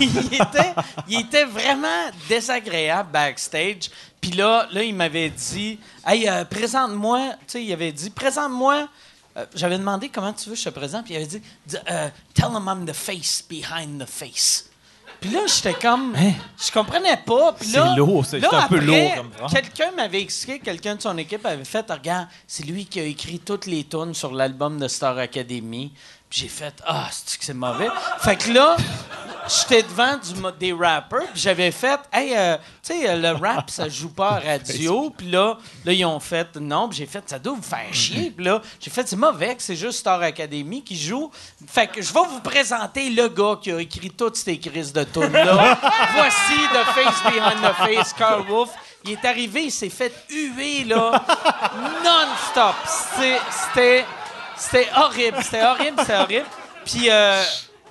il 1.08 1.20
était, 1.20 1.44
vraiment 1.44 2.08
désagréable 2.26 3.10
backstage. 3.12 3.90
Puis 4.18 4.30
là, 4.30 4.66
là, 4.72 4.82
il 4.82 4.94
m'avait 4.94 5.28
dit, 5.28 5.78
hey, 6.06 6.26
euh, 6.26 6.46
présente-moi. 6.46 7.34
Tu 7.40 7.44
sais, 7.48 7.64
il 7.64 7.72
avait 7.72 7.92
dit, 7.92 8.08
présente-moi. 8.08 8.88
Euh, 9.36 9.44
J'avais 9.54 9.76
demandé 9.76 10.08
comment 10.08 10.32
tu 10.32 10.48
veux 10.48 10.54
que 10.54 10.60
je 10.60 10.64
te 10.64 10.74
présente. 10.74 11.04
Puis 11.04 11.14
il 11.14 11.16
avait 11.18 11.26
dit, 11.26 11.42
euh, 11.90 12.08
tell 12.32 12.48
him 12.50 12.66
I'm 12.66 12.86
the 12.86 12.94
face 12.94 13.44
behind 13.46 14.02
the 14.02 14.08
face. 14.08 14.67
Puis 15.20 15.30
là, 15.30 15.40
j'étais 15.46 15.74
comme, 15.74 16.14
je 16.16 16.70
comprenais 16.72 17.16
pas. 17.16 17.52
Puis 17.58 17.72
là, 17.72 17.84
Hein? 17.86 17.90
C'est 17.94 17.98
lourd, 17.98 18.24
c'est- 18.24 18.38
là, 18.38 18.48
un 18.52 18.68
peu 18.68 18.76
après, 18.76 18.80
lourd 18.86 19.14
comme. 19.16 19.30
Quelqu'un 19.50 19.90
m'avait 19.96 20.22
expliqué, 20.22 20.60
quelqu'un 20.60 20.94
de 20.94 21.02
son 21.02 21.18
équipe 21.18 21.44
avait 21.44 21.64
fait, 21.64 21.84
regarde, 21.90 22.28
c'est 22.46 22.64
lui 22.64 22.86
qui 22.86 23.00
a 23.00 23.02
écrit 23.04 23.40
toutes 23.40 23.66
les 23.66 23.82
tunes 23.84 24.14
sur 24.14 24.32
l'album 24.32 24.78
de 24.78 24.86
Star 24.86 25.18
Academy. 25.18 25.90
J'ai 26.30 26.48
fait, 26.48 26.74
ah, 26.86 27.08
c'est 27.10 27.38
que 27.38 27.44
c'est 27.44 27.54
mauvais. 27.54 27.88
fait 28.20 28.36
que 28.36 28.52
là, 28.52 28.76
j'étais 29.48 29.82
devant 29.82 30.14
du, 30.18 30.34
des 30.58 30.74
rappers, 30.74 31.22
puis 31.32 31.40
j'avais 31.40 31.70
fait, 31.70 31.98
hey, 32.12 32.34
euh, 32.36 32.56
tu 32.82 32.92
sais, 32.92 33.08
euh, 33.08 33.16
le 33.16 33.30
rap, 33.30 33.70
ça 33.70 33.88
joue 33.88 34.10
pas 34.10 34.32
à 34.32 34.40
radio. 34.58 35.08
Puis 35.16 35.30
là, 35.30 35.56
là, 35.86 35.92
ils 35.94 36.04
ont 36.04 36.20
fait, 36.20 36.54
non, 36.56 36.86
puis 36.90 36.98
j'ai 36.98 37.06
fait, 37.06 37.26
ça 37.26 37.38
doit 37.38 37.54
vous 37.54 37.62
faire 37.62 37.92
chier. 37.92 38.30
Puis 38.30 38.44
là, 38.44 38.60
j'ai 38.78 38.90
fait, 38.90 39.08
c'est 39.08 39.16
mauvais 39.16 39.54
que 39.56 39.62
c'est 39.62 39.74
juste 39.74 40.00
Star 40.00 40.20
Academy 40.20 40.84
qui 40.84 40.98
joue. 40.98 41.30
Fait 41.66 41.86
que 41.86 42.02
je 42.02 42.12
vais 42.12 42.20
vous 42.28 42.40
présenter 42.40 43.08
le 43.08 43.28
gars 43.28 43.56
qui 43.62 43.72
a 43.72 43.80
écrit 43.80 44.10
toutes 44.10 44.36
ces 44.36 44.58
crises 44.58 44.92
de 44.92 45.04
tunes-là. 45.04 45.78
Voici 46.14 46.60
The 46.74 46.84
Face 46.94 47.22
Behind 47.32 47.62
the 47.62 47.74
Face, 47.74 48.12
Carl 48.12 48.42
Wolf. 48.46 48.68
Il 49.04 49.12
est 49.12 49.24
arrivé, 49.24 49.64
il 49.64 49.70
s'est 49.72 49.88
fait 49.88 50.12
huer, 50.28 50.84
là, 50.84 51.24
non-stop. 52.04 52.74
C'était- 52.86 54.04
C'était... 54.58 54.88
Horrible, 54.96 55.38
c'était 55.42 55.64
horrible, 55.64 55.96
c'était 56.00 56.16
horrible. 56.16 56.46
Puis, 56.84 57.10
euh, 57.10 57.42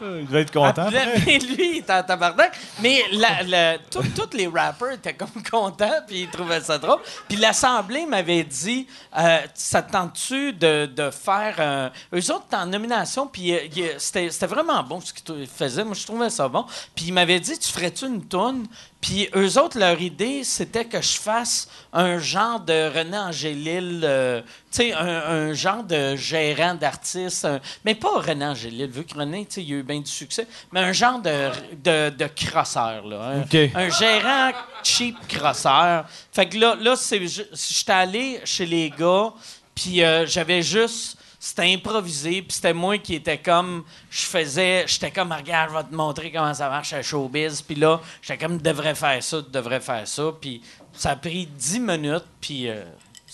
Il 0.01 0.25
va 0.27 0.39
être 0.41 0.51
content. 0.51 0.87
ah, 0.87 1.05
mais 1.25 1.39
lui, 1.39 1.71
il 1.71 1.77
était 1.79 1.93
en 1.93 2.03
tabarnak. 2.03 2.55
Mais 2.81 3.03
la, 3.13 3.77
tous 3.79 4.03
les 4.33 4.47
rappers 4.47 4.91
étaient 4.91 5.13
comme 5.15 5.29
contents, 5.49 6.01
puis 6.07 6.21
ils 6.21 6.29
trouvaient 6.29 6.61
ça 6.61 6.77
drôle. 6.77 6.99
Puis 7.27 7.37
l'Assemblée 7.37 8.05
m'avait 8.05 8.43
dit 8.43 8.85
euh, 9.17 9.39
Ça 9.55 9.81
tente-tu 9.81 10.53
de, 10.53 10.85
de 10.85 11.09
faire. 11.09 11.59
un- 11.59 11.91
Eux 12.15 12.31
autres 12.31 12.45
étaient 12.47 12.55
en 12.57 12.65
nomination, 12.67 13.25
puis 13.27 13.53
euh, 13.53 13.59
c'était 13.97 14.29
c'était 14.29 14.45
vraiment 14.47 14.83
bon 14.83 14.99
ce 15.01 15.13
qu'ils 15.13 15.47
faisaient. 15.47 15.83
Moi, 15.83 15.95
je 15.95 16.05
trouvais 16.05 16.29
ça 16.29 16.47
bon. 16.47 16.65
Puis 16.95 17.05
il 17.07 17.13
m'avait 17.13 17.39
dit 17.39 17.57
Tu 17.57 17.71
ferais-tu 17.71 18.05
une 18.05 18.23
toune 18.27 18.67
Puis 18.99 19.29
eux 19.35 19.59
autres, 19.61 19.77
leur 19.77 20.01
idée, 20.01 20.43
c'était 20.43 20.83
que 20.85 20.99
je 21.01 21.19
fasse 21.19 21.69
un 21.93 22.17
genre 22.17 22.59
de 22.59 22.89
René 22.97 23.17
Angélil, 23.17 24.01
euh, 24.03 24.41
tu 24.41 24.47
sais, 24.71 24.91
un, 24.93 25.05
un 25.05 25.53
genre 25.53 25.83
de 25.83 26.15
gérant 26.15 26.73
d'artiste. 26.73 27.45
un- 27.45 27.59
Mais 27.85 27.93
pas 27.93 28.09
René 28.19 28.45
Angélil, 28.45 28.87
vu 28.89 29.05
que 29.05 29.13
René, 29.13 29.45
tu 29.45 29.53
sais, 29.55 29.63
il 29.63 29.73
a 29.73 29.77
eu 29.77 29.83
bien 29.83 29.99
du 29.99 30.09
succès, 30.11 30.47
mais 30.71 30.79
un 30.79 30.93
genre 30.93 31.19
de, 31.21 31.49
de, 31.83 32.09
de 32.09 32.27
crosseur, 32.35 33.05
là. 33.05 33.43
Un, 33.75 33.89
gérant 33.89 34.51
cheap 34.83 35.15
crosseur. 35.27 36.05
Fait 36.31 36.47
que 36.49 36.57
là, 36.57 36.75
là 36.81 36.95
j'étais 36.99 37.91
allé 37.91 38.41
chez 38.45 38.65
les 38.65 38.89
gars, 38.89 39.31
puis 39.75 40.03
euh, 40.03 40.25
j'avais 40.25 40.63
juste 40.63 41.16
c'était 41.47 41.73
improvisé, 41.73 42.41
puis 42.41 42.51
c'était 42.51 42.73
moi 42.73 42.97
qui 42.97 43.15
était 43.15 43.37
comme, 43.37 43.85
je 44.09 44.25
faisais, 44.25 44.83
j'étais 44.85 45.11
comme, 45.11 45.31
regarde, 45.31 45.71
je 45.71 45.77
vais 45.77 45.83
te 45.85 45.95
montrer 45.95 46.29
comment 46.29 46.53
ça 46.53 46.67
marche 46.67 46.91
à 46.91 47.01
Showbiz, 47.01 47.61
puis 47.61 47.75
là, 47.75 48.01
j'étais 48.21 48.37
comme, 48.37 48.57
devrais 48.57 48.95
faire 48.95 49.23
ça, 49.23 49.41
devrais 49.41 49.79
faire 49.79 50.05
ça, 50.05 50.33
puis 50.41 50.61
ça 50.91 51.11
a 51.11 51.15
pris 51.15 51.45
10 51.45 51.79
minutes, 51.79 52.25
puis 52.41 52.67
euh, 52.69 52.83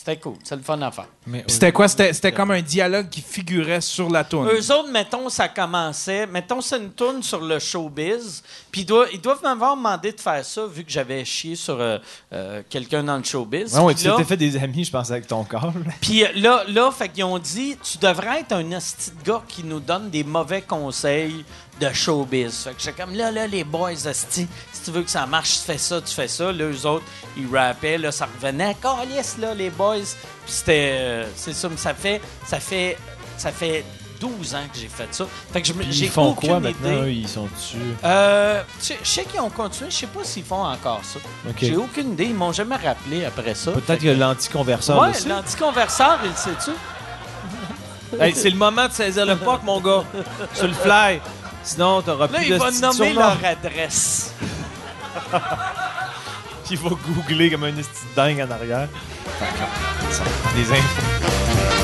c'était 0.06 0.20
cool, 0.20 0.34
c'est 0.44 0.58
le 0.58 0.62
fun 0.62 0.82
à 0.82 0.92
faire. 0.92 1.08
Mais, 1.26 1.46
C'était 1.48 1.72
quoi? 1.72 1.88
C'était 1.88 2.12
c'était 2.12 2.34
comme 2.34 2.52
un 2.52 2.62
dialogue 2.62 3.08
qui 3.08 3.22
figurait 3.22 3.80
sur 3.80 4.10
la 4.10 4.26
toune. 4.26 4.50
Eux 4.50 4.72
autres, 4.74 4.92
mettons, 4.92 5.30
ça 5.30 5.48
commençait. 5.48 6.28
Mettons, 6.28 6.60
c'est 6.60 6.78
une 6.78 6.92
tourne 6.92 7.24
sur 7.24 7.40
le 7.40 7.58
showbiz. 7.58 8.44
Puis 8.70 8.82
ils 8.82 8.86
doivent, 8.86 9.08
ils 9.14 9.22
doivent 9.22 9.42
m'avoir 9.42 9.78
demandé 9.78 10.12
de 10.12 10.20
faire 10.20 10.44
ça, 10.44 10.66
vu 10.66 10.84
que 10.84 10.92
j'avais 10.92 11.24
chié 11.24 11.56
sur 11.56 11.80
euh, 11.80 12.00
euh, 12.34 12.62
quelqu'un 12.70 13.02
dans 13.02 13.16
le 13.16 13.24
showbiz. 13.24 13.74
Ouais, 13.76 13.80
ouais, 13.82 13.94
Puis 13.94 14.04
tu 14.04 14.10
là- 14.10 14.16
t'es 14.18 14.26
fait 14.26 14.36
des 14.36 14.58
amis, 14.58 14.84
je 14.84 14.92
pense, 14.92 15.10
avec 15.10 15.26
ton 15.26 15.46
corps. 15.46 15.72
Puis 16.02 16.26
euh, 16.26 16.28
là, 16.36 16.66
là, 16.68 16.92
fait 16.92 17.08
qu'ils 17.08 17.24
ont 17.24 17.40
dit, 17.40 17.78
tu 17.82 17.98
devrais 17.98 18.42
être 18.42 18.52
un 18.52 18.74
asti 18.74 19.12
de 19.12 19.24
gars 19.24 19.42
qui 19.48 19.64
nous 19.64 19.80
donne 19.80 20.10
des 20.10 20.26
mauvais 20.26 20.62
conseils 20.64 21.46
de 21.90 21.94
showbiz. 21.94 22.64
Fait 22.64 22.72
que 22.72 22.82
j'étais 22.82 23.02
comme, 23.02 23.14
là, 23.16 23.32
là, 23.32 23.48
les 23.48 23.64
boys, 23.64 23.96
si 23.96 24.48
tu 24.86 24.92
veux 24.92 25.04
que 25.04 25.10
ça 25.12 25.26
marche, 25.26 25.52
tu 25.60 25.66
fais 25.66 25.78
ça, 25.78 26.02
tu 26.02 26.14
fais 26.14 26.28
ça. 26.28 26.52
Là, 26.52 26.66
eux 26.66 26.86
autres, 26.86 27.06
ils 27.38 27.48
rappaient, 27.56 27.98
là, 27.98 28.12
ça 28.12 28.28
revenait, 28.34 28.76
calice, 28.82 29.38
là, 29.40 29.54
les 29.54 29.70
boys. 29.70 29.98
Puis 30.46 30.54
c'était, 30.54 30.92
euh, 30.94 31.26
c'est 31.36 31.54
ça, 31.54 31.70
mais 31.70 31.78
ça 31.78 31.94
fait, 31.94 32.22
ça 32.46 32.60
fait, 32.60 32.98
ça 33.38 33.52
fait 33.52 33.84
12 34.20 34.56
ans 34.56 34.60
que 34.72 34.80
j'ai 34.80 34.88
fait 34.88 35.08
ça. 35.12 35.26
Fait 35.52 35.62
que 35.62 35.68
j'ai 35.90 36.06
Ils 36.06 36.10
font 36.12 36.34
quoi 36.34 36.58
idée. 36.58 36.60
maintenant? 36.60 37.04
Eux, 37.04 37.12
ils 37.12 37.28
sont 37.28 37.48
dessus. 37.54 37.78
Euh, 38.06 38.62
je 38.82 38.94
sais- 39.04 39.26
qu'ils 39.26 39.42
ont 39.42 39.50
continué, 39.50 39.90
je 39.92 39.96
sais 39.98 40.08
pas 40.08 40.24
s'ils 40.24 40.44
font 40.46 40.64
encore 40.64 41.02
ça. 41.04 41.20
J'ai 41.60 41.76
aucune 41.76 42.14
idée, 42.14 42.26
ils 42.26 42.34
m'ont 42.36 42.54
jamais 42.54 42.76
rappelé 42.78 43.26
après 43.26 43.54
ça. 43.56 43.72
Peut-être 43.72 44.02
que 44.02 44.08
l'anticonverseur 44.10 45.00
Ouais, 45.02 45.10
aussi. 45.10 45.28
l'anticonverseur, 45.28 46.20
il 46.24 46.34
sait-tu? 46.38 46.72
Hey, 48.22 48.34
c'est 48.36 48.50
le 48.52 48.58
moment 48.58 48.88
de 48.88 48.94
saisir 48.94 49.26
le 49.26 49.36
puck, 49.38 49.64
mon 49.64 49.82
gars. 49.82 50.04
Sur 50.54 50.68
le 50.68 50.74
fly. 50.74 51.20
Sinon, 51.64 52.02
t'auras 52.02 52.28
Là, 52.28 52.38
plus 52.40 52.48
il 52.48 52.54
de 52.54 52.58
va 52.58 52.66
petits 52.68 52.82
nommer 52.82 53.14
leur 53.14 53.38
adresse. 53.44 54.34
Il 56.72 56.80
va 56.80 56.90
googler 56.90 57.52
comme 57.52 57.66
un 57.66 57.78
esti 57.78 58.02
dingue 58.16 58.40
en 58.40 58.50
arrière. 58.50 58.88
Des 60.56 60.72
infos. 60.72 61.83